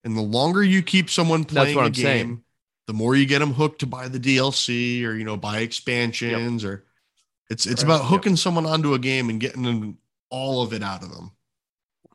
[0.04, 2.44] and the longer you keep someone That's playing what a I'm game, saying.
[2.88, 6.64] the more you get them hooked to buy the DLC or you know buy expansions
[6.66, 6.86] or
[7.50, 7.84] it's it's Right.
[7.84, 8.10] about Yep.
[8.10, 9.98] hooking someone onto a game and getting them
[10.30, 11.32] all of it out of them.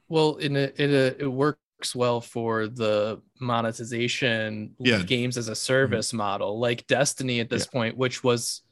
[0.09, 1.61] Well, in a, it a, it works
[1.95, 5.03] well for the monetization Yeah.
[5.03, 5.57] games as a mm-hmm.
[5.57, 8.63] service model, like Destiny at this point, which was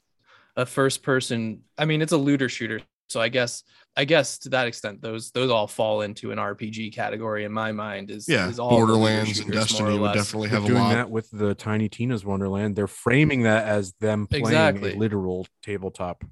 [0.56, 1.62] a first person.
[1.78, 3.62] I mean, it's a looter shooter, so I guess
[3.98, 7.72] I guess to that extent, those those all fall into an RPG category in my
[7.72, 8.10] mind.
[8.10, 10.14] Is Yeah, is all the Borderlands and Destiny would less.
[10.16, 10.92] definitely They're have a doing lot.
[10.94, 12.76] that with the Tiny Tina's Wonderland.
[12.76, 14.92] They're framing that as them playing Exactly.
[14.92, 16.24] a literal tabletop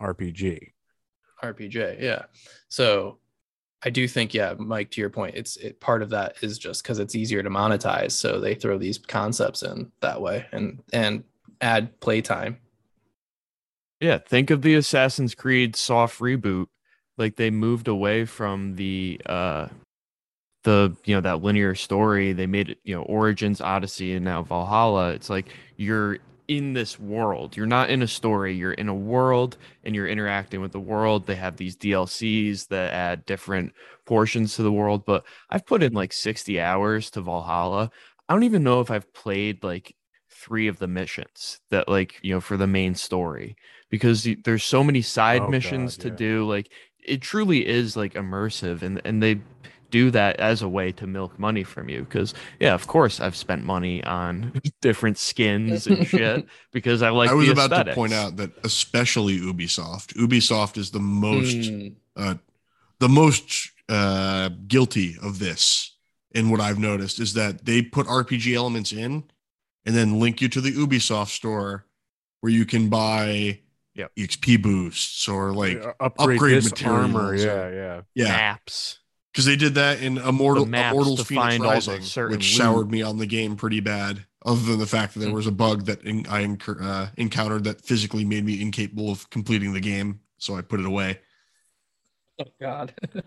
[0.00, 0.72] RPG.
[1.42, 2.00] RPG.
[2.00, 2.26] Yeah.
[2.68, 3.18] So
[3.84, 6.82] I do think, yeah, Mike, to your point, it's it, part of that is just
[6.82, 8.12] because it's easier to monetize.
[8.12, 11.22] So they throw these concepts in that way and and
[11.60, 12.58] add playtime.
[14.00, 16.66] Yeah, think of the Assassin's Creed soft reboot.
[17.16, 19.68] Like they moved away from the uh
[20.64, 22.32] the you know that linear story.
[22.32, 25.10] They made it, you know, Origins, Odyssey, and now Valhalla.
[25.10, 26.18] It's like you're
[26.48, 27.56] in this world.
[27.56, 31.26] You're not in a story, you're in a world and you're interacting with the world.
[31.26, 33.74] They have these DLCs that add different
[34.06, 37.90] portions to the world, but I've put in like 60 hours to Valhalla.
[38.28, 39.94] I don't even know if I've played like
[40.30, 43.54] 3 of the missions that like, you know, for the main story
[43.90, 46.70] because there's so many side Oh, God, missions to do like
[47.04, 49.40] it truly is like immersive and and they
[49.90, 53.36] do that as a way to milk money from you because yeah of course i've
[53.36, 57.94] spent money on different skins and shit because i like I was the about to
[57.94, 62.34] point out that especially Ubisoft, Ubisoft is the most Mm, uh,
[62.98, 65.96] the most uh, guilty of this.
[66.34, 69.24] And what I've noticed is that they put RPG elements in,
[69.86, 71.86] and then link you to the Ubisoft store,
[72.40, 73.60] where you can buy
[73.94, 74.12] Yep.
[74.16, 77.34] XP boosts or like Uh, upgrade, upgrade this armor.
[77.34, 78.00] Yeah, yeah.
[78.14, 79.00] yeah, maps
[79.38, 82.52] because they did that in Immortal The Immortals Fenyx find all the Rising, certain which
[82.54, 82.56] loot.
[82.60, 84.24] soured me on the game pretty bad.
[84.44, 85.34] Other than the fact that there Hmm.
[85.36, 89.30] was a bug that in, I incur, uh, encountered that physically made me incapable of
[89.30, 91.20] completing the game, so I put it away.
[92.40, 92.92] oh God.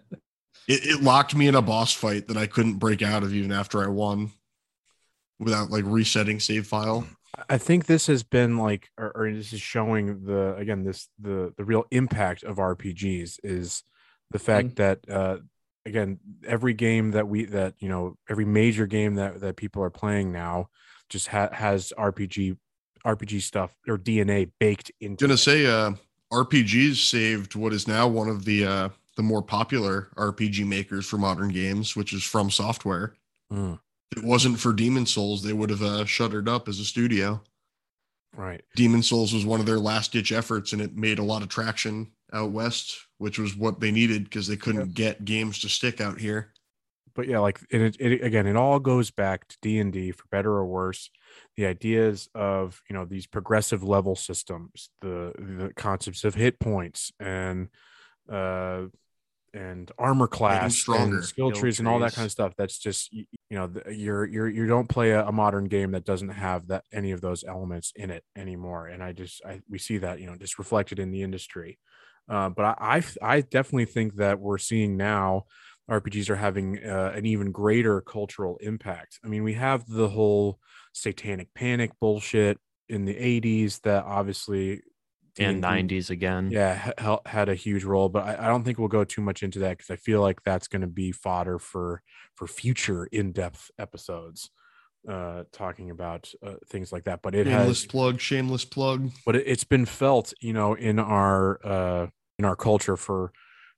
[0.67, 3.51] It, it locked me in a boss fight that I couldn't break out of even
[3.53, 4.31] after I won,
[5.39, 7.07] without like resetting save file.
[7.49, 11.53] I think this has been like, or, or this is showing the again this the
[11.57, 13.83] the real impact of RPGs is
[14.29, 15.37] the fact that uh,
[15.85, 19.89] again every game that we that you know every major game that that people are
[19.89, 20.67] playing now
[21.09, 22.55] just ha- has rpg
[23.05, 25.37] rpg stuff or dna baked into gonna it.
[25.37, 25.91] say uh
[26.31, 31.17] rpgs saved what is now one of the uh the more popular rpg makers for
[31.17, 33.13] modern games which is from software.
[33.51, 33.79] Mm,
[34.11, 37.41] if it wasn't for demon's souls they would have uh, shuttered up as a studio.
[38.33, 38.63] Right.
[38.77, 41.49] Demon's souls was one of their last ditch efforts and it made a lot of
[41.49, 46.01] traction out west which was what they needed because they couldn't get games to stick
[46.01, 46.51] out here.
[47.13, 50.51] But yeah like and it, it again it all goes back to d&d for better
[50.51, 51.11] or worse.
[51.55, 57.11] The ideas of you know these progressive level systems the the concepts of hit points
[57.19, 57.69] and
[58.31, 58.85] uh
[59.53, 61.17] and armor class stronger.
[61.17, 63.69] and skill Skill trees and all that kind of stuff that's just you, you know
[63.91, 67.21] you're you're you don't play a, a modern game that doesn't have that any of
[67.21, 68.87] those elements in it anymore.
[68.87, 71.77] And i just i we see that you know just reflected in the industry
[72.29, 75.45] uh, but I, I i definitely think that we're seeing now
[75.89, 79.19] RPGs are having uh, an even greater cultural impact.
[79.25, 80.59] I mean, we have the whole
[80.93, 84.81] satanic panic bullshit in the 80s that obviously
[85.39, 86.49] and D&D 90s again.
[86.51, 89.43] yeah ha- had a huge role but I, I don't think we'll go too much
[89.43, 92.01] into that because i feel like that's going to be fodder for
[92.35, 94.49] for future in-depth episodes
[95.07, 99.09] uh talking about uh, things like that but it shameless has plug shameless plug.
[99.25, 103.31] But it, it's been felt you know in our uh in our culture for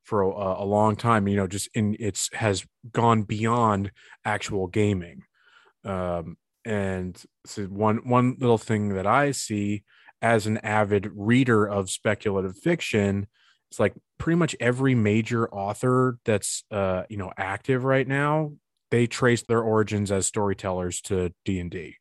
[0.04, 3.92] for a, a long time you know just in it's has gone beyond
[4.26, 5.22] actual gaming.
[5.86, 9.84] Um and so one one little thing that i see
[10.22, 13.28] as an avid reader of speculative fiction
[13.70, 18.54] it's like pretty much every major author that's uh you know active right now
[18.94, 21.96] they trace their origins as storytellers to d&d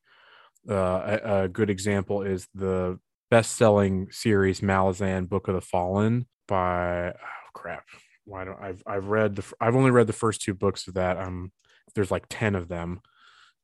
[0.70, 2.98] uh, a, a good example is the
[3.30, 7.86] best-selling series Malazan Book of the Fallen by oh crap.
[8.24, 11.16] Why don't I've I've read the I've only read the first two books of that.
[11.16, 11.50] Um
[11.94, 13.00] there's like 10 of them.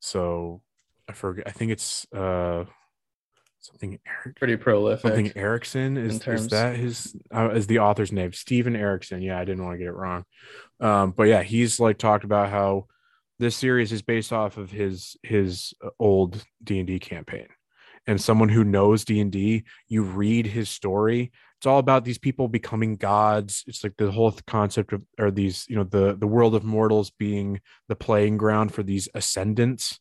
[0.01, 0.62] So
[1.09, 2.64] I forget I think it's uh
[3.61, 5.03] something Eric Pretty prolific.
[5.03, 9.45] something Erikson is, is that his uh, is the author's name Steven Erikson yeah I
[9.45, 10.24] didn't want to get it wrong
[10.81, 12.87] um but yeah he's like talked about how
[13.39, 17.47] this series is based off of his his uh, old D&D campaign.
[18.07, 22.95] And someone who knows D&D you read his story it's all about these people becoming
[22.95, 23.64] gods.
[23.66, 27.11] It's like the whole concept of or these you know the the world of mortals
[27.11, 29.99] being the playing ground for these ascendants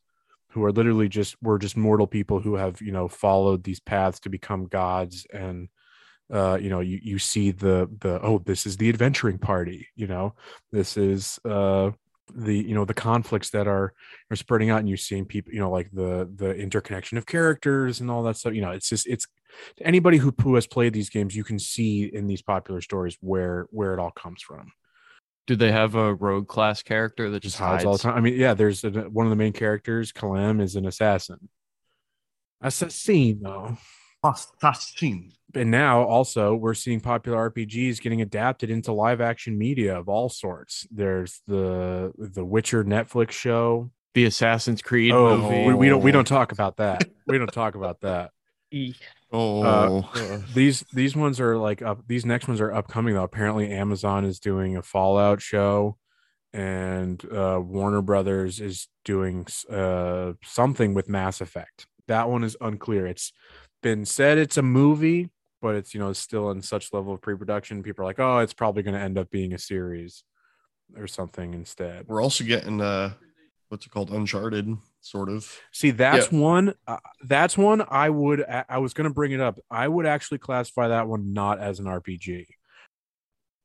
[0.51, 4.19] who are literally just we're just mortal people who have you know followed these paths
[4.21, 5.25] to become gods.
[5.33, 5.69] And
[6.31, 10.05] uh you know you you see the the oh this is the adventuring party you
[10.05, 10.35] know?
[10.71, 11.89] This is uh
[12.35, 13.93] the you know the conflicts that are
[14.29, 18.01] are spreading out and you're seeing people you know like the the interconnection of characters
[18.01, 19.27] and all that stuff you know it's just it's
[19.81, 23.67] anybody who, who has played these games you can see in these popular stories where
[23.71, 24.71] where it all comes from.
[25.45, 28.15] Do they have a rogue class character that just just hides hides all the time.
[28.15, 31.49] I mean yeah there's a, one of the main characters Kalam is an assassin.
[32.61, 33.77] Assassin though
[34.23, 35.31] Assassin.
[35.55, 40.29] and now also we're seeing popular RPGs getting adapted into live action media of all
[40.29, 40.87] sorts.
[40.91, 43.91] There's the the Witcher Netflix show.
[44.13, 45.65] The Assassin's Creed Oh, movie.
[45.67, 47.03] we, we don't we don't talk about that.
[47.27, 48.31] We don't talk about that.
[49.29, 49.61] Oh,
[50.15, 51.99] Uh, These these ones are like up.
[52.07, 53.23] These next ones are upcoming though.
[53.23, 55.97] Apparently, Amazon is doing a Fallout show,
[56.53, 61.87] and uh, Warner Brothers is doing uh, something with Mass Effect.
[62.07, 63.05] That one is unclear.
[63.05, 63.33] It's
[63.81, 65.29] been said it's a movie,
[65.61, 67.83] but it's you know still in such level of pre-production.
[67.83, 70.23] People are like, oh, it's probably going to end up being a series
[70.95, 72.07] or something instead.
[72.07, 73.11] we're also getting uh,
[73.69, 74.11] what's it called?
[74.11, 75.51] Uncharted, sort of.
[75.71, 76.73] See, that's one.
[76.87, 78.43] Uh, that's one I would.
[78.43, 79.59] I I was going to bring it up.
[79.69, 82.45] I would actually classify that one not as an RPG.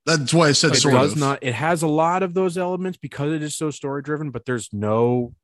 [0.05, 1.19] That's why I said it sort does of.
[1.19, 4.45] not it has a lot of those elements because it is so story driven but
[4.45, 5.35] there's no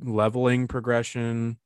[0.00, 1.58] leveling progression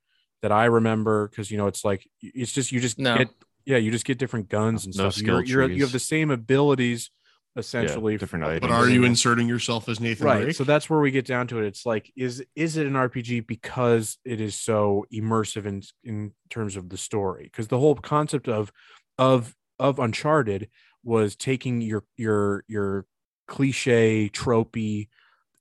[0.43, 3.17] that i remember because you know it's like it's just you just No.
[3.19, 3.29] get
[3.65, 6.31] yeah you just get different guns and No stuff you're, you're, you have the same
[6.31, 7.11] abilities
[7.55, 8.61] essentially different items.
[8.61, 10.57] but are you inserting yourself as Nathan right Drake?
[10.57, 13.47] so that's where we get down to it it's like is is it an rpg
[13.47, 18.49] because it is so immersive in in terms of the story because the whole concept
[18.49, 18.73] of
[19.19, 20.71] of of uncharted
[21.05, 23.05] was taking your your your
[23.49, 25.09] cliche tropey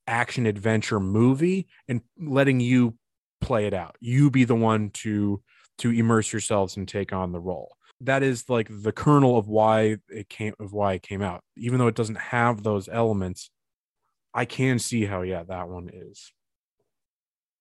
[0.08, 2.96] action adventure movie and letting you
[3.42, 5.42] play it out you be the one to
[5.78, 9.98] to immerse yourselves and take on the role that is like the kernel of why
[10.10, 13.50] it came of why it came out even though it doesn't have those elements
[14.34, 16.32] i can see how yeah that one is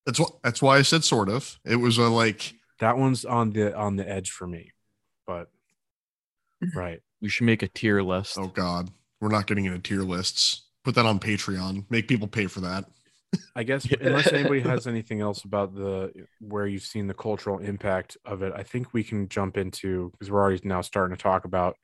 [0.06, 0.32] That's what.
[0.42, 1.58] That's why I said sort of.
[1.64, 2.54] It was a like.
[2.78, 4.72] that one's on the on the edge for me
[5.30, 5.48] but
[6.64, 6.76] mm-hmm.
[6.76, 8.36] right We should make a tier list.
[8.36, 10.62] Oh God, we're not getting into tier lists.
[10.82, 11.84] put that on Patreon.
[11.88, 12.86] Make people pay for that.
[13.54, 18.16] I guess unless anybody has anything else about the where you've seen the cultural impact
[18.24, 21.44] of it, I think we can jump into because we're already now starting to talk
[21.44, 21.76] about,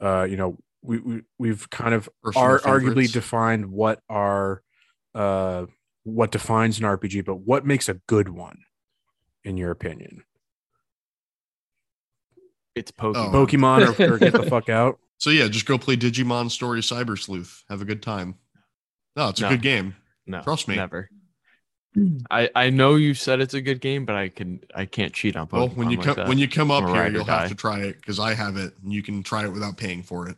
[0.00, 4.62] uh, you know, we, we we've kind of Personal are arguably defined what are,
[5.14, 5.66] uh,
[6.02, 8.58] what defines an RPG, but what makes a good one,
[9.44, 10.22] in your opinion?
[12.74, 13.32] It's Pokemon.
[13.34, 13.46] Oh.
[13.46, 14.98] Pokemon or, or get the fuck out.
[15.18, 17.62] So yeah, just go play Digimon Story Cyber Sleuth.
[17.68, 18.34] Have a good time.
[19.16, 19.48] No, it's a No.
[19.50, 19.94] good game.
[20.26, 20.76] No, trust me.
[20.76, 21.08] never.
[22.30, 25.36] I I know you said it's a good game, but I can I can't cheat
[25.36, 25.52] on Pokemon.
[25.52, 26.28] Well, when you like come that.
[26.28, 28.92] when you come up here, you'll have to try it because I have it, and
[28.92, 30.36] you can try it without paying for it.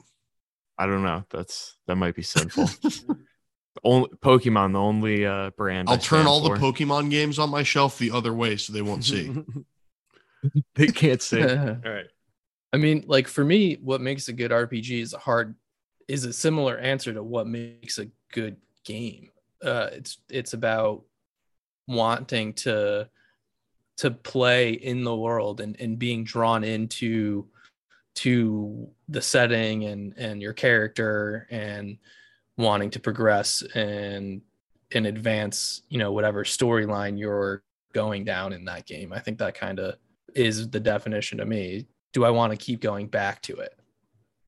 [0.79, 1.25] I don't know.
[1.31, 2.69] That's that might be sinful.
[3.85, 5.89] only Pokemon, the only uh, brand.
[5.89, 6.51] I I'll turn stand all the.
[6.51, 9.35] Pokemon games on my shelf the other way so they won't see.
[10.75, 11.43] they can't see.
[11.43, 11.79] all
[12.73, 15.55] I mean, like for me, what makes a good RPG is a hard
[16.09, 19.31] is a similar answer to what makes a good game.
[19.63, 21.05] Uh, it's it's about
[21.89, 23.09] wanting to
[23.99, 27.47] to play in the world and, and being drawn into
[28.17, 31.99] to the setting and and your character and
[32.57, 34.43] wanting to progress and
[34.95, 37.63] and advance you know whatever storyline you're
[37.97, 39.11] going down in that game.
[39.11, 39.97] I think that kind of
[40.35, 41.87] is the definition to me.
[42.13, 43.79] Do i want to keep going back to it?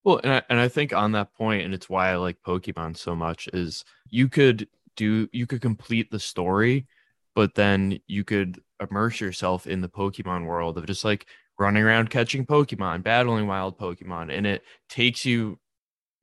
[0.04, 2.96] Well, and I, and I think on that point, and it's why I like Pokemon
[2.96, 4.68] so much, is you could
[4.98, 6.86] do you could complete the story,
[7.34, 11.26] but then you could immerse yourself in the Pokemon world of just like
[11.58, 15.58] running around catching Pokemon, battling wild Pokemon, and it takes you,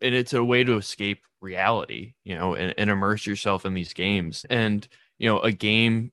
[0.02, 3.94] and it's a way to escape reality, you know, and, and immerse yourself in these
[3.94, 4.46] games.
[4.50, 6.12] And you know, a game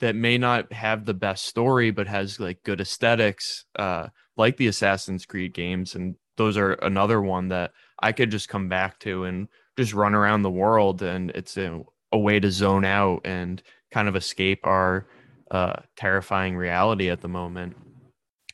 [0.00, 4.66] that may not have the best story, but has like good aesthetics, uh, like the
[4.66, 7.70] Assassin's Creed games, and those are another one that
[8.00, 11.82] I could just come back to and just run around the world, and it's a,
[12.12, 15.06] a way to zone out and kind of escape our
[15.50, 17.76] uh, terrifying reality at the moment,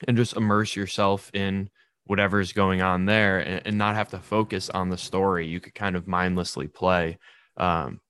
[0.07, 1.71] and just immerse yourself in
[2.05, 5.47] whatever's going on there, and, and not have to focus on the story.
[5.47, 7.19] You could kind of mindlessly play,
[7.57, 8.01] um,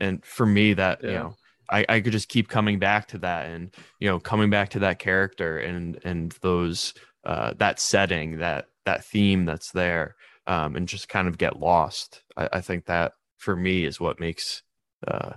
[0.00, 1.34] and for me, that you know.
[1.70, 4.80] I, I could just keep coming back to that and you know coming back to
[4.80, 6.92] that character and and those
[7.24, 10.16] uh, that setting that that theme that's there
[10.46, 14.20] um, and just kind of get lost I, I think that for me is what
[14.20, 14.62] makes
[15.06, 15.32] uh,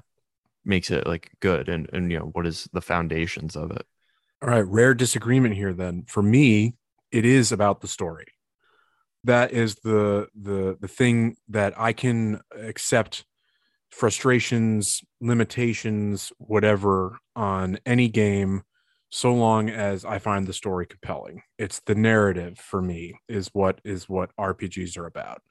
[0.64, 3.86] makes it like good and and you know what is the foundations of it
[4.42, 6.04] All right, rare disagreement here then.
[6.08, 6.76] For me,
[7.12, 8.28] it is about the story.
[9.24, 13.26] That is the the the thing that I can accept
[13.90, 18.64] frustrations, limitations, whatever on any game
[19.10, 21.42] so long as I find the story compelling.
[21.58, 25.42] It's the narrative for me is what is what RPGs are about.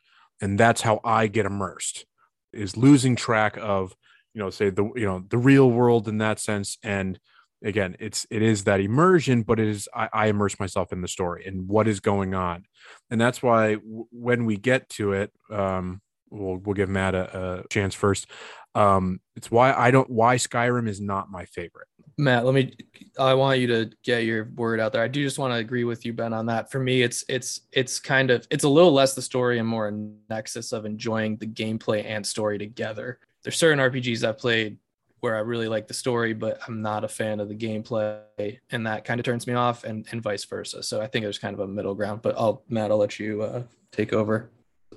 [0.41, 2.05] And that's how I get immersed
[2.53, 3.95] is losing track of,
[4.35, 7.19] you know, say the you know, the real world in that sense and
[7.65, 11.09] again it's it is that immersion but it is I, I immerse myself in the
[11.09, 12.65] story and what is going on
[13.11, 16.01] and that's why w- when we get to it um
[16.31, 18.27] we'll we'll give matt a, a chance first
[18.75, 22.75] um it's why i don't why skyrim is not my favorite Matt, let me
[23.19, 25.03] I want you to get your word out there.
[25.03, 26.71] I do just want to agree with you, Ben, on that.
[26.71, 29.89] For me, it's it's it's kind of it's a little less the story and more
[29.89, 29.93] a
[30.31, 33.19] nexus of enjoying the gameplay and story together.
[33.43, 34.79] There's certain RPGs I've played
[35.21, 38.87] where I really like the story, but I'm not a fan of the gameplay, and
[38.87, 40.83] that kind of turns me off, and and vice versa.
[40.83, 42.23] So I think there's kind of a middle ground.
[42.23, 43.63] But I'll Matt, I'll let you uh,
[43.93, 44.51] take over.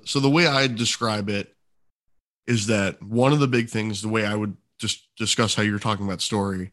[0.04, 1.54] So the way I describe it
[2.46, 5.78] is that one of the big things, the way I would just discuss how you're
[5.78, 6.72] talking about story,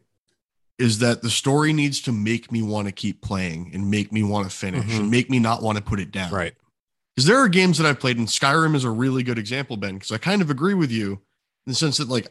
[0.78, 4.22] is that the story needs to make me want to keep playing and make me
[4.22, 5.00] want to finish Mhm.
[5.00, 6.30] and make me not want to put it down.
[6.32, 6.54] right
[7.14, 9.94] Because there are games that I've played, and Skyrim is a really good example, Ben,
[9.94, 12.30] because I kind of agree with you in the sense that, like,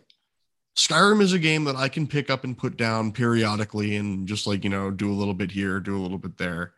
[0.78, 4.46] Skyrim is a game that I can pick up and put down periodically and just,
[4.46, 6.74] like, you know, do a little bit here, do a little bit there,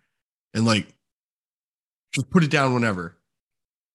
[0.53, 0.88] and, like,
[2.14, 3.18] just put it down whenever.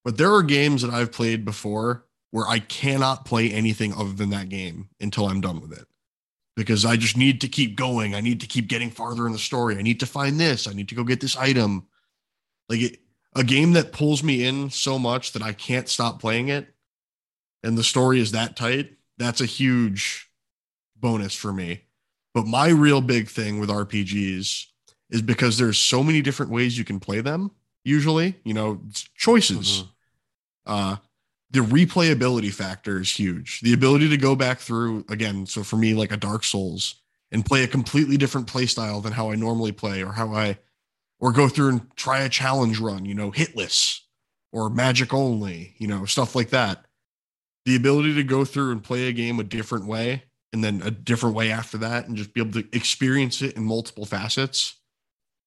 [0.05, 4.29] But there are games that I've played before where I cannot play anything other than
[4.31, 5.87] that game until I'm done with it.
[6.55, 8.15] Because I just need to keep going.
[8.15, 9.79] I need to keep getting farther in the story.
[9.79, 10.69] I need to find this.
[10.69, 11.87] I need to go get this item.
[12.69, 12.99] Like it,
[13.35, 16.73] a game that pulls me in so much that I can't stop playing it
[17.63, 20.29] and the story is that tight, that's a huge
[20.97, 21.83] bonus for me.
[22.35, 24.67] But my real big thing with RPGs
[25.11, 27.51] is because there's so many different ways you can play them,
[27.85, 28.81] usually, you know,
[29.15, 29.83] choices.
[29.83, 29.89] Mhm.
[30.65, 30.97] Uh
[31.53, 33.61] the replayability factor is huge.
[33.61, 36.97] The ability to go back through again, so for me, like a Dark Souls,
[37.31, 40.59] and play a completely different play style than how I normally play, or how I
[41.21, 44.01] or go through and try a challenge run, you know, hitless
[44.53, 46.85] or magic only, you know, stuff like that.
[47.65, 50.91] the ability to go through and play a game a different way and then a
[50.91, 54.77] different way after that and just be able to experience it in multiple facets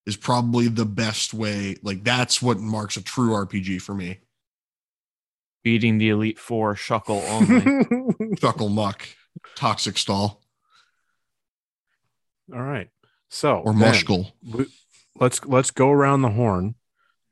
[0.06, 1.76] is probably the best way.
[1.84, 4.20] Like that's what marks a true RPG for me.
[5.66, 8.36] Beating the Elite Four shuckle only.
[8.38, 9.06] Chuckle muck,
[9.56, 10.44] toxic stall,
[12.54, 12.90] All right.
[13.30, 14.32] So or then, mushkle.
[14.48, 14.72] we-
[15.20, 16.76] let's let's go around the horn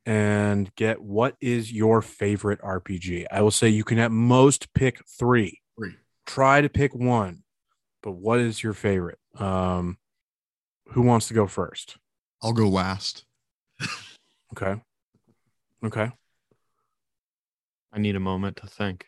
[0.08, 3.28] and get what is your favorite RPG.
[3.32, 5.62] I will say you can at most pick three.
[5.78, 5.96] Three.
[6.26, 7.44] Try to pick one,
[8.02, 9.20] but what is your favorite?
[9.38, 10.00] Um,
[10.88, 11.98] who wants to go first?
[12.42, 13.26] I'll go last.
[14.54, 14.82] Okay.
[15.86, 16.12] Okay.
[17.94, 19.08] I need a moment to think.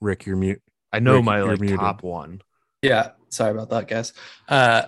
[0.00, 0.60] Rick, you're mute.
[0.92, 1.78] I know Rick, my like muted.
[1.78, 2.42] top one.
[2.82, 4.12] Yeah, sorry about that, guys.
[4.48, 4.82] Uh,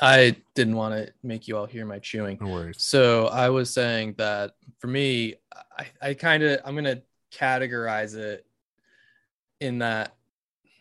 [0.00, 2.38] I didn't want to make you all hear my chewing.
[2.40, 2.82] No worries.
[2.82, 5.34] So I was saying that for me,
[5.78, 7.02] I, I kind of I'm gonna
[7.32, 8.46] categorize it
[9.60, 10.16] in that.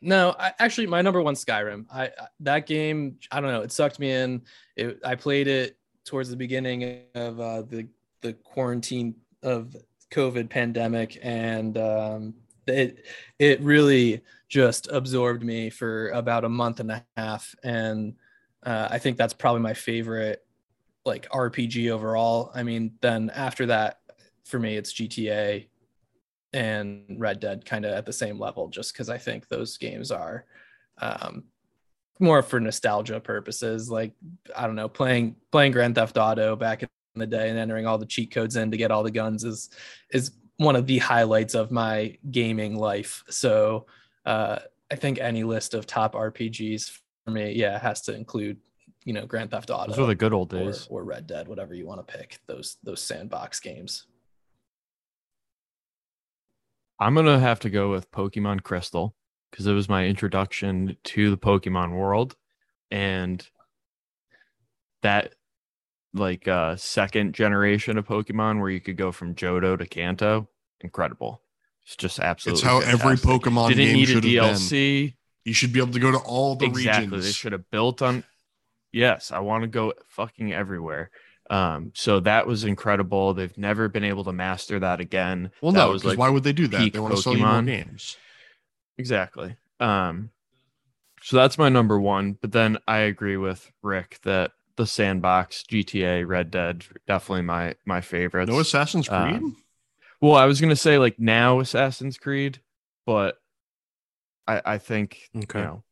[0.02, 1.86] No, I, actually, my number one Skyrim.
[1.92, 3.18] I I- that game.
[3.32, 3.62] I don't know.
[3.62, 4.42] It sucked me in.
[4.78, 7.88] It, I played it towards the beginning of uh, the
[8.22, 9.76] the quarantine of
[10.12, 12.34] COVID pandemic, and um,
[12.68, 13.06] it
[13.38, 18.16] it really just absorbed me for about a month and a half, and
[18.64, 20.46] uh, I think that's probably my favorite
[21.06, 22.52] like RPG overall.
[22.54, 24.00] I mean, then after that,
[24.46, 25.68] for me, it's GTA
[26.54, 30.12] and Red Dead kind of at the same level, just because I think those games
[30.12, 30.46] are
[31.00, 31.46] um,
[32.20, 33.90] more for nostalgia purposes.
[33.90, 34.14] Like
[34.56, 37.98] I don't know, playing playing Grand Theft Auto back in the day and entering all
[37.98, 39.70] the cheat codes in to get all the guns is
[40.12, 43.24] is one of the highlights of my gaming life.
[43.30, 43.86] So
[44.26, 44.60] uh,
[44.92, 48.58] I think any list of top RPGs for me, yeah, has to include
[49.06, 50.88] you know Grand Theft Auto Those were the good old or, days.
[50.90, 52.40] or Red Dead, whatever you want to pick.
[52.48, 54.06] Those those sandbox games.
[57.00, 59.16] I'm gonna have to go with Pokemon Crystal
[59.50, 62.36] because it was my introduction to the Pokemon world,
[62.92, 63.48] and
[65.02, 65.36] that
[66.14, 70.48] like uh second generation of Pokemon where you could go from Johto to Kanto,
[70.82, 71.42] incredible.
[71.84, 72.60] It's just absolutely.
[72.60, 73.16] It's how every.
[73.16, 74.32] Pokemon didn't game need a should been.
[74.32, 75.16] DLC.
[75.46, 77.20] You should be able to go to all the exactly.
[77.20, 78.24] They should have built on.
[78.92, 81.12] Yes, I want to go fucking everywhere.
[81.50, 83.34] Um, so that was incredible.
[83.34, 85.52] They've never been able to master that again.
[85.62, 86.94] Well, That no, was because like why would they do that?
[86.94, 88.18] They want to sell you more games.
[88.98, 89.56] Exactly.
[89.80, 90.30] Um,
[91.24, 92.34] so that's my number one.
[92.34, 98.02] But then I agree with Rick that the sandbox, GTA, Red Dead, definitely my my
[98.02, 98.50] favorites.
[98.50, 99.36] No Assassin's Creed.
[99.36, 99.58] Um,
[100.22, 102.62] well, I was gonna say like now Assassin's Creed,
[103.06, 103.38] but
[104.48, 105.60] I I think Okay.
[105.60, 105.84] you know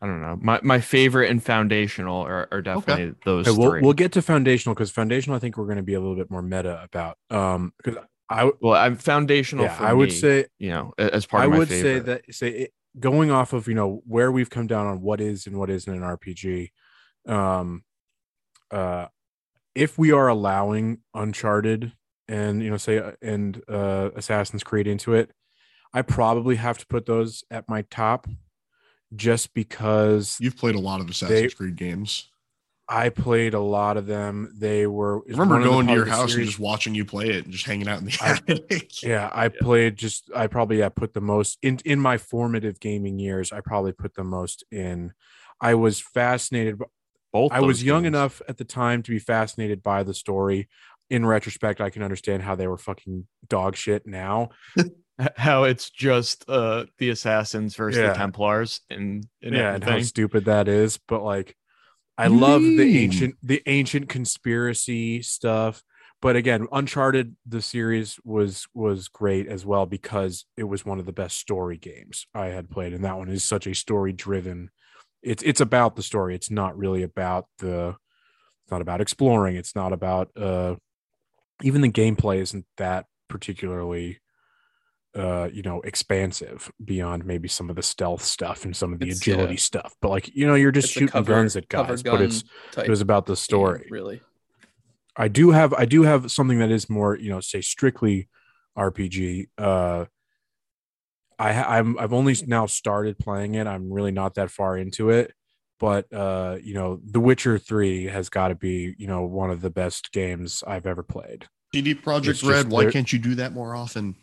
[0.00, 0.38] I don't know.
[0.40, 3.80] My my favorite and foundational are, are definitely those Okay, we'll, three.
[3.80, 6.30] we'll get to foundational because foundational, I think we're going to be a little bit
[6.30, 7.16] more meta about.
[7.30, 9.64] Um, because I, well, I'm foundational.
[9.64, 11.98] yeah, for I would me, say, you know, as part I of my would say
[12.00, 15.46] that say it, going off of you know where we've come down on what is
[15.46, 16.70] and what isn't an RPG.
[17.26, 17.82] Um,
[18.74, 19.06] uh,
[19.74, 21.92] if we are allowing Uncharted
[22.28, 25.30] and you know say uh, and uh Assassin's Creed into it,
[25.92, 28.26] I probably have to put those at my top,
[29.14, 32.30] just because You've played a lot of Assassin's They- Creed games.
[32.86, 34.52] I played a lot of them.
[34.58, 35.20] They were.
[35.20, 37.30] I remember one of the going to your house series- and just watching you play
[37.30, 38.90] it and just hanging out in the I- attic.
[39.02, 43.18] Yeah, I played just I probably yeah, put the most in in my formative gaming
[43.18, 43.52] years.
[43.52, 45.14] I probably put the most in.
[45.62, 46.78] I was fascinated.
[47.34, 48.14] B- Both I was those young games.
[48.14, 50.68] enough at the time to be fascinated by the story.
[51.10, 54.48] In retrospect, I can understand how they were fucking dog shit now.
[55.36, 58.08] how it's just uh the assassins versus Yeah.
[58.08, 60.98] the templars and, and yeah, and how stupid that is.
[61.06, 61.54] But like,
[62.16, 65.82] I love the ancient the ancient conspiracy stuff.
[66.22, 71.04] But again, Uncharted the series was was great as well because it was one of
[71.06, 74.70] the best story games I had played, and that one is such a story driven.
[75.24, 76.34] It's it's about the story.
[76.34, 77.96] It's not really about the.
[78.62, 79.56] It's not about exploring.
[79.56, 80.76] It's not about uh,
[81.62, 84.20] even the gameplay isn't that particularly
[85.16, 89.06] uh you know expansive beyond maybe some of the stealth stuff and some of the
[89.06, 89.58] It's- agility yeah.
[89.60, 92.42] stuff but like you know you're just It's shooting cover- guns at guys but it's
[92.76, 94.20] it was about the game, story really.
[95.16, 98.28] i do have i do have something that is more you know say strictly
[98.76, 100.06] rpg uh
[101.38, 105.32] i i'm i've only now started playing it i'm really not that far into it
[105.80, 109.60] but uh you know the witcher 3 has got to be you know one of
[109.60, 112.70] the best games i've ever played CD Projekt just Red.
[112.70, 114.14] Why can't you do that more often?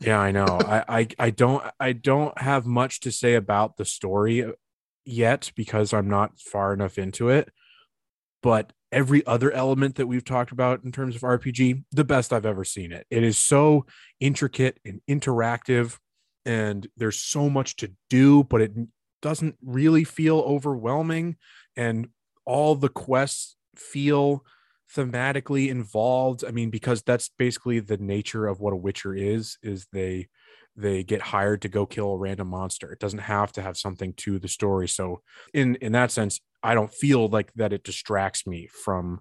[0.00, 0.44] Yeah, I know.
[0.44, 4.52] I, I I don't I don't have much to say about the story
[5.06, 7.50] yet because I'm not far enough into it.
[8.42, 12.46] But every other element that we've talked about in terms of RPG, the best I've
[12.46, 13.06] ever seen it.
[13.10, 13.86] It is so
[14.20, 15.96] intricate and interactive.
[16.44, 18.72] And there's so much to do, but it
[19.22, 21.36] doesn't really feel overwhelming.
[21.76, 22.08] And
[22.44, 24.44] all the quests feel
[24.94, 26.44] thematically involved.
[26.44, 30.28] I mean, because that's basically the nature of what a Witcher is, is they
[30.76, 32.92] they get hired to go kill a random monster.
[32.92, 34.88] It doesn't have to have something to the story.
[34.88, 39.20] So in in that sense, I don't feel like that it distracts me from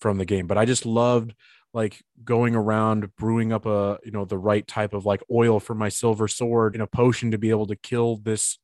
[0.00, 0.46] from the game.
[0.46, 1.34] But I just loved
[1.76, 5.74] like going around brewing up a you know the right type of like oil for
[5.74, 8.58] my silver sword in a potion to be able to kill this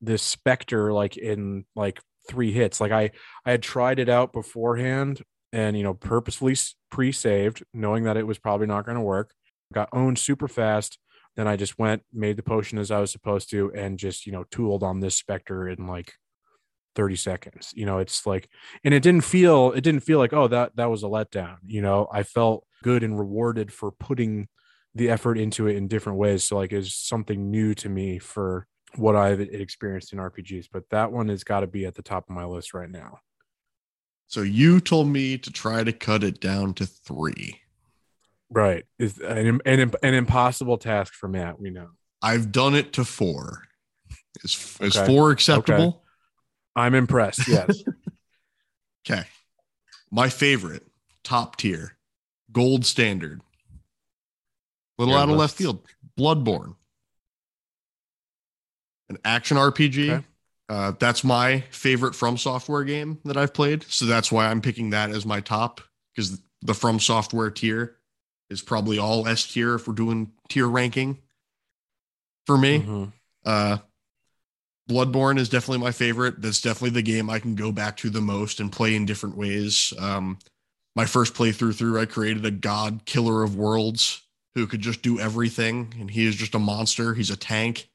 [0.00, 2.80] this specter like in like three hits.
[2.80, 3.10] Like i
[3.44, 5.22] i had tried it out beforehand
[5.52, 6.56] and you know purposefully
[6.90, 9.34] pre-saved knowing that it was probably not going to work.
[9.74, 10.98] Got owned super fast.
[11.36, 14.32] Then i just went made the potion as i was supposed to and just you
[14.32, 16.14] know tooled on this specter in like
[16.94, 18.48] 30 seconds you know it's like
[18.84, 21.82] and it didn't feel it didn't feel like oh that that was a letdown you
[21.82, 22.08] know?
[22.12, 24.48] I felt good and rewarded for putting
[24.94, 28.66] the effort into it in different ways so like it's something new to me for
[28.96, 32.28] what i've experienced in rpgs but that one has got to be at the top
[32.28, 33.18] of my list right now.
[34.28, 37.60] So you told me to try to cut it down to three.
[38.50, 38.84] Right.
[38.98, 41.88] Is an, an, an impossible task for matt we know.
[42.22, 43.64] I've done it to four.
[44.42, 45.06] Is, is okay.
[45.06, 45.88] four acceptable?
[45.88, 45.98] Okay.
[46.76, 47.46] I'm impressed.
[47.48, 47.82] Yes.
[49.08, 49.24] okay.
[50.10, 50.84] My favorite,
[51.22, 51.96] top tier,
[52.52, 53.40] gold standard.
[54.98, 55.80] Little out of left field.
[56.18, 56.76] Bloodborne.
[59.08, 60.10] An action RPG.
[60.10, 60.24] Okay.
[60.68, 63.84] Uh, that's my favorite From Software game that I've played.
[63.84, 65.80] So that's why I'm picking that as my top
[66.14, 67.96] because the From Software tier
[68.50, 71.18] is probably all S tier if we're doing tier ranking
[72.46, 72.78] for me.
[72.78, 73.04] Mm-hmm.
[73.44, 73.78] Uh,
[74.88, 76.42] Bloodborne is definitely my favorite.
[76.42, 79.36] That's definitely the game I can go back to the most and play in different
[79.36, 79.92] ways.
[79.98, 80.38] Um,
[80.94, 84.22] my first playthrough through, I created a god killer of worlds
[84.54, 87.14] who could just do everything, and he is just a monster.
[87.14, 87.88] He's a tank.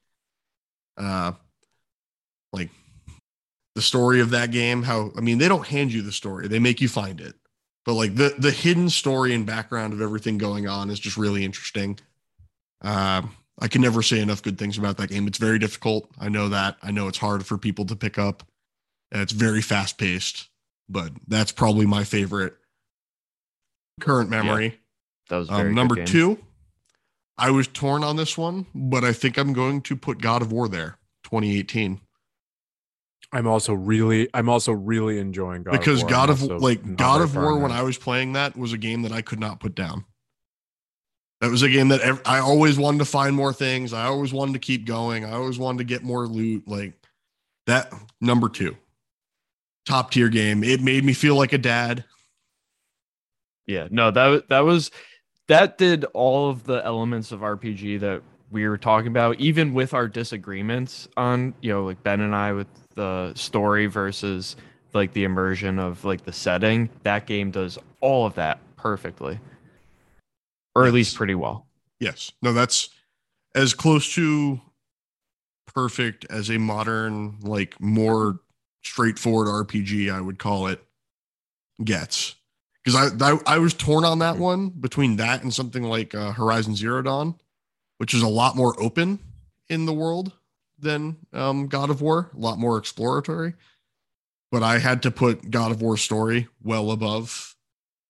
[0.97, 1.33] Uh,
[2.51, 2.69] like
[3.75, 6.59] the story of that game, how I mean, they don't hand you the story; they
[6.59, 7.35] make you find it.
[7.85, 11.45] But like the the hidden story and background of everything going on is just really
[11.45, 11.99] interesting.
[12.81, 13.23] Uh,
[13.59, 15.27] I can never say enough good things about that game.
[15.27, 16.09] It's very difficult.
[16.19, 16.77] I know that.
[16.81, 18.43] I know it's hard for people to pick up.
[19.11, 20.49] It's very fast paced,
[20.87, 22.55] but that's probably my favorite
[23.99, 24.65] current memory.
[24.65, 24.71] Yeah,
[25.29, 26.39] that was um, number two.
[27.37, 30.51] I was torn on this one, but I think I'm going to put God of
[30.51, 32.01] War there, 2018.
[33.31, 35.79] I'm also really, I'm also really enjoying God of War.
[35.79, 38.77] because of God of like God of War when I was playing that was a
[38.77, 40.05] game that I could not put down.
[41.41, 43.93] That was a game that I always wanted to find more things.
[43.93, 45.23] I always wanted to keep going.
[45.23, 46.67] I always wanted to get more loot.
[46.67, 46.93] Like
[47.65, 48.75] that number two,
[49.85, 50.63] top tier game.
[50.63, 52.03] It made me feel like a dad.
[53.67, 54.91] Yeah, no, that that was
[55.47, 58.21] that did all of the elements of RPG that
[58.51, 62.51] we were talking about, even with our disagreements on, you know, like Ben and I
[62.51, 64.57] with the story versus
[64.93, 66.89] like the immersion of like the setting.
[67.03, 69.39] That game does all of that perfectly
[70.75, 70.87] or yes.
[70.87, 71.67] at least pretty well.
[71.99, 72.31] Yes.
[72.41, 72.89] No, that's
[73.55, 74.61] as close to
[75.65, 78.39] perfect as a modern, like more
[78.83, 80.83] straightforward RPG, I would call it,
[81.83, 82.35] gets.
[82.83, 86.31] Because I, I, I was torn on that one between that and something like uh,
[86.31, 87.35] Horizon Zero Dawn,
[87.97, 89.19] which is a lot more open
[89.67, 90.31] in the world
[90.79, 93.53] than um, God of War, a lot more exploratory.
[94.51, 97.55] But I had to put God of War story well above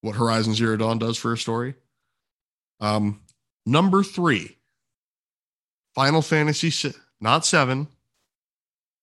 [0.02, 1.76] what Horizon Zero Dawn does for a story.
[2.80, 3.22] Um,
[3.66, 4.58] number three,
[5.96, 7.88] Final Fantasy, not seven,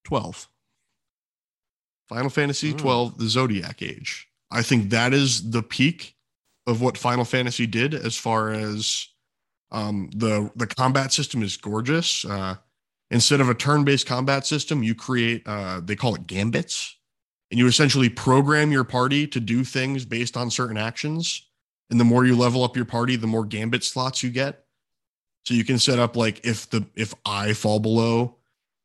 [0.04, 0.48] 12.
[2.08, 2.78] Final Fantasy mm.
[2.78, 4.28] 12, the Zodiac Age.
[4.50, 6.14] I think that is the peak
[6.66, 9.08] of what Final Fantasy did as far as
[9.72, 12.24] um, the the combat system is gorgeous.
[12.24, 12.54] Uh,
[13.10, 16.96] instead of a turn-based combat system, you create uh, they call it gambits,
[17.50, 21.45] and you essentially program your party to do things based on certain actions.
[21.90, 24.64] And the more you level up your party, the more gambit slots you get.
[25.44, 28.36] So you can set up like if the if I fall below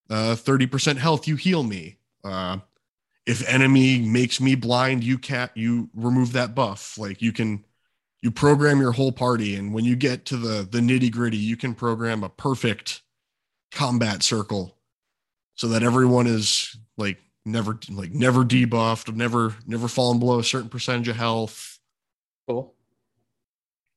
[0.09, 1.97] uh, 30% health, you heal me.
[2.23, 2.59] Uh,
[3.25, 6.97] if enemy makes me blind, you can't you remove that buff.
[6.97, 7.65] Like you can
[8.21, 11.57] you program your whole party, and when you get to the the nitty gritty, you
[11.57, 13.01] can program a perfect
[13.71, 14.77] combat circle
[15.55, 20.69] so that everyone is like never like never debuffed, never never fallen below a certain
[20.69, 21.79] percentage of health.
[22.47, 22.73] Cool.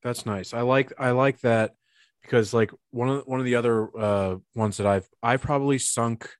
[0.05, 0.55] That's nice.
[0.55, 1.75] I like I like that
[2.23, 6.31] because like one of one of the other uh ones that I've I've probably sunk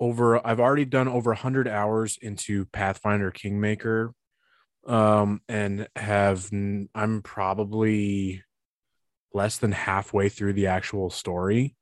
[0.00, 4.14] over I've already done over 100 hours into Pathfinder Kingmaker
[4.86, 8.42] um and have I'm probably
[9.34, 11.76] less than halfway through the actual story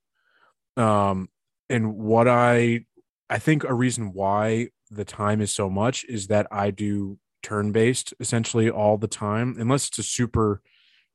[0.76, 1.28] Um,
[1.68, 2.86] and what I
[3.30, 7.72] I think a reason why the time is so much is that I do turn
[7.72, 10.62] based essentially all the time, unless it's a super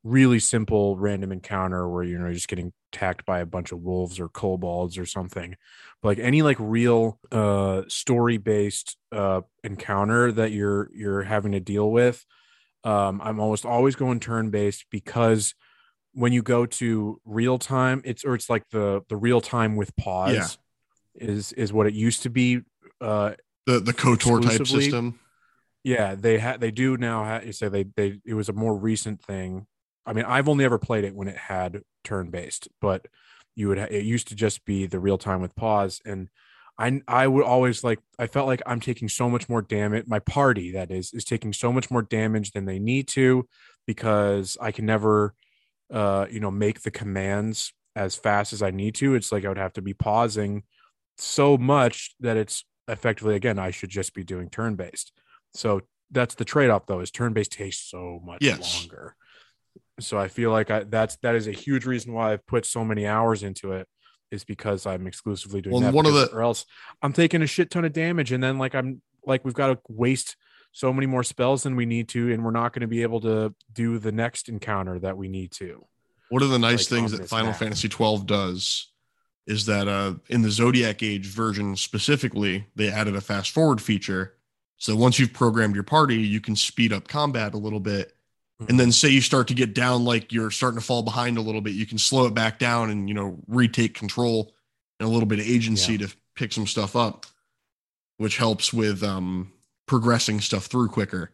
[0.06, 3.80] really simple random encounter where you know you're just getting attacked by a bunch of
[3.80, 5.56] wolves or kobolds or something
[6.02, 11.60] but like any like real uh story based uh encounter that you're you're having to
[11.60, 12.24] deal with
[12.84, 15.56] um i'm almost always going turn based because
[16.14, 19.94] when you go to real time it's or it's like the the real time with
[19.96, 20.60] pause
[21.16, 21.28] Yeah.
[21.30, 22.62] is is what it used to be
[23.02, 23.34] uh
[23.66, 25.20] The the KOTOR type system.
[25.84, 28.78] yeah they had they do now ha- you say they they it was a more
[28.78, 29.66] recent thing
[30.06, 33.08] i mean i've only ever played it when it had turn based but
[33.56, 36.30] you would it used to just be the real time with pause and
[36.78, 40.20] i i would always like i felt like i'm taking so much more damage my
[40.20, 43.48] party that is is taking so much more damage than they need to
[43.88, 45.34] because i can never
[45.94, 49.16] uh you know make the commands as fast as i need to.
[49.16, 50.64] It's like i would have to be pausing
[51.18, 55.14] so much that it's effectively again i should just be doing turn based
[55.54, 58.60] so that's the trade-off though is turn-based takes so much Yes.
[58.60, 59.16] longer
[60.00, 62.84] so i feel like I, that's that is a huge reason why i've put so
[62.84, 63.88] many hours into it
[64.32, 66.66] is because i'm exclusively doing Well, that one of the- or else
[67.02, 69.80] i'm taking a shit ton of damage and then like i'm like we've got to
[69.88, 70.36] waste
[70.72, 73.22] so many more spells than we need to and we're not going to be able
[73.22, 75.86] to do the next encounter that we need to
[76.30, 77.60] One of the nice like, things that Final map.
[77.60, 78.92] Fantasy 12 does
[79.48, 84.34] is that uh, in the Zodiac Age version specifically, they added a fast forward feature.
[84.78, 88.15] So once you've programmed your party, you can speed up combat a little bit.
[88.70, 91.42] And then say you start to get down, like you're starting to fall behind a
[91.42, 94.54] little bit, you can slow it back down and, you know, retake control
[95.00, 96.08] and a little bit of agency Yeah.
[96.08, 97.26] to pick some stuff up,
[98.18, 99.52] which helps with um,
[99.88, 101.32] progressing stuff through quicker.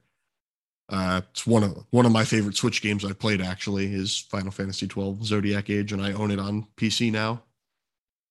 [0.89, 3.39] Uh, it's one of one of my favorite Switch games I've played.
[3.39, 7.43] Actually, is Final Fantasy twelve Zodiac Age, and I own it on PC now.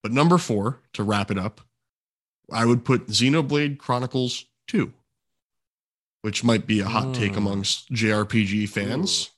[0.02, 1.62] But number four, to wrap it up,
[2.52, 4.92] I would put Xenoblade Chronicles two,
[6.22, 7.38] which might be a hot take Mm.
[7.38, 9.30] amongst JRPG fans.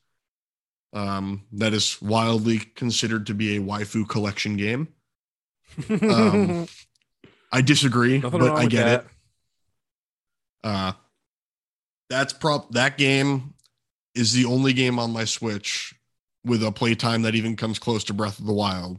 [0.93, 4.89] Um, that is wildly considered to be a waifu collection game.
[5.89, 6.67] Um,
[7.53, 9.01] I disagree, Nothing but I get that.
[9.05, 9.07] it.
[10.65, 10.93] Uh,
[12.11, 13.55] that's prop that game
[14.15, 15.95] is the only game on my Switch
[16.45, 18.99] with a playtime that even comes close to Breath of the Wild,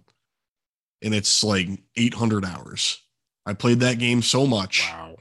[1.04, 3.02] and it's like 800 hours.
[3.46, 5.16] I played that game so much, wow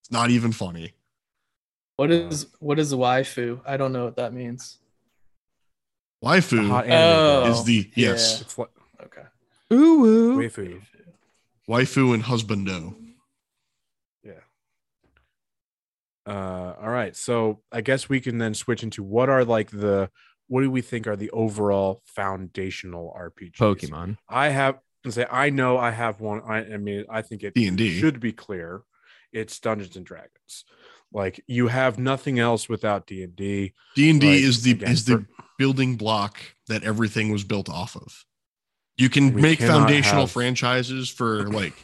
[0.00, 0.92] it's not even funny.
[1.96, 3.60] What is what is waifu?
[3.64, 4.78] I don't know what that means.
[6.24, 7.50] Waifu Oh.
[7.50, 8.10] is the yeah.
[8.10, 8.68] yes, it's like
[9.02, 9.22] Okay.
[9.72, 10.38] Ooh, woo.
[10.38, 10.80] waifu
[11.68, 12.94] waifu and husbando.
[14.24, 14.32] Yeah.
[16.26, 17.14] Uh, all right.
[17.14, 20.10] So I guess we can then switch into what are like the
[20.48, 23.56] what do we think are the overall foundational RPGs?
[23.56, 24.16] Pokemon.
[24.28, 26.40] I have and say I know I have one.
[26.46, 27.98] I, I mean I think it D&D.
[28.00, 28.82] should be clear.
[29.32, 30.64] It's Dungeons and Dragons.
[31.14, 33.72] Like you have nothing else without D and D.
[33.94, 35.26] D and D is the again, is the for-
[35.58, 38.24] building block that everything was built off of.
[38.96, 41.74] You can make foundational have- franchises for like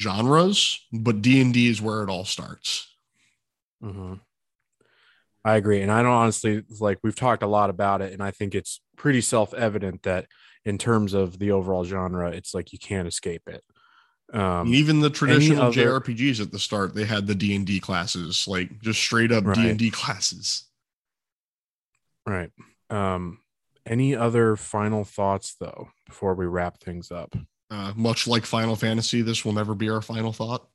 [0.00, 2.88] genres, but D and D is where it all starts.
[3.82, 4.14] Mm-hmm.
[5.44, 8.30] I agree, and I don't honestly like we've talked a lot about it, and I
[8.30, 10.26] think it's pretty self evident that
[10.64, 13.62] in terms of the overall genre, it's like you can't escape it.
[14.32, 17.78] Um, even the traditional other- JRPGs at the start, they had the D and D
[17.80, 20.64] classes, like just straight up D and D classes.
[22.26, 22.50] Right.
[22.90, 23.38] Um,
[23.86, 27.36] any other final thoughts though before we wrap things up?
[27.70, 30.68] Uh, much like Final Fantasy, this will never be our final thought.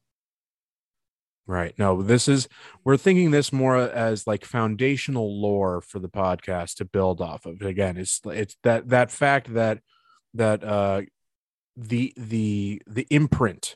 [1.48, 1.73] Right.
[1.78, 2.48] No, this is
[2.86, 7.61] we're thinking this more as like foundational lore for the podcast to build off of.
[7.61, 9.80] Again, it's it's that that fact that
[10.36, 11.02] that uh
[11.76, 13.76] the the the imprint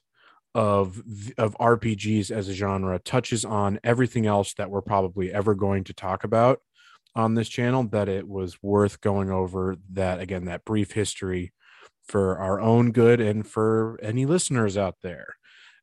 [0.53, 1.03] of
[1.37, 5.93] of RPGs as a genre touches on everything else that we're probably ever going to
[5.93, 6.61] talk about
[7.15, 11.51] on this channel that it was worth going over that again that brief history
[12.07, 15.35] for our own good and for any listeners out there.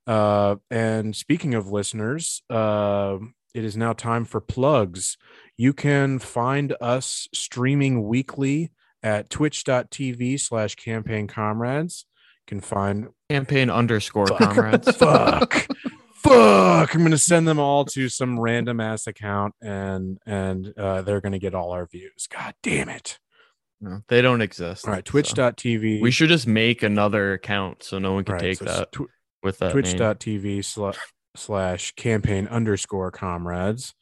[0.07, 3.17] Uh, and speaking of listeners, uh,
[3.53, 5.17] it is now time for plugs.
[5.57, 8.71] You can find us streaming weekly
[9.03, 12.05] at twitch.tv slash campaign comrades.
[12.47, 14.39] You can find Campaign underscore Fuck.
[14.39, 14.95] comrades.
[14.97, 15.67] fuck
[16.23, 21.19] fuck i'm gonna send them all to some random ass account and and uh they're
[21.19, 23.19] gonna get all our views god damn it
[23.81, 24.87] No, they don't exist.
[24.87, 25.11] all right so.
[25.11, 28.91] twitch.tv We should just make another account so no one can right, take so that
[28.93, 29.09] tw-
[29.41, 29.73] with that.
[29.73, 30.97] twitch.tv slash
[31.35, 33.93] slash campaign underscore comrades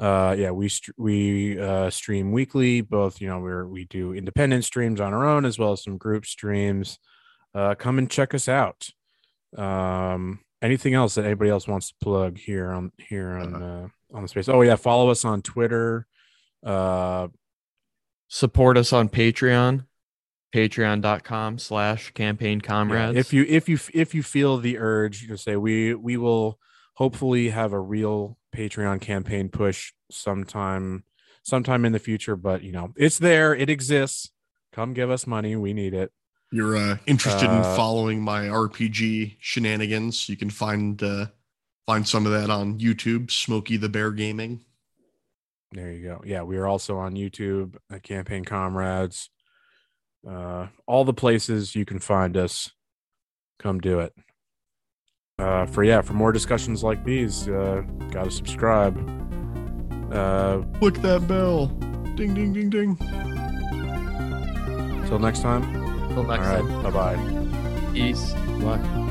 [0.00, 4.64] uh yeah we st- we uh stream weekly both you know we're we do independent
[4.64, 6.98] streams on our own as well as some group streams
[7.54, 8.88] uh, come and check us out.
[9.56, 14.22] Um, anything else that anybody else wants to plug here on here on uh, on
[14.22, 14.48] the space?
[14.48, 16.06] Oh yeah, follow us on Twitter.
[16.64, 17.28] Uh,
[18.28, 19.84] Support us on Patreon,
[20.52, 23.16] patreon.com slash campaign yeah, comrades.
[23.18, 26.58] if you if you if you feel the urge to say we we will
[26.94, 31.04] hopefully have a real Patreon campaign push sometime
[31.42, 34.30] sometime in the future, but you know it's there, it exists.
[34.72, 36.10] Come give us money, we need it.
[36.50, 40.28] You're uh, interested in Uh, following my RPG shenanigans?
[40.28, 41.26] You can find uh,
[41.86, 43.30] find some of that on YouTube.
[43.30, 44.64] Smokey the Bear Gaming.
[45.72, 46.22] There you go.
[46.24, 49.30] Yeah, we are also on YouTube Campaign Comrades.
[50.28, 52.70] Uh, all the places you can find us.
[53.58, 54.12] Come do it.
[55.40, 57.82] Uh, for yeah, for more discussions like these, uh,
[58.12, 58.96] gotta subscribe.
[60.12, 61.66] Uh, Click that bell.
[62.14, 62.96] Ding ding ding ding.
[65.08, 65.62] till next time.
[66.14, 66.60] Till next right.
[66.60, 66.82] time.
[66.84, 67.92] Bye bye.
[67.92, 68.32] Peace.
[68.62, 69.03] What?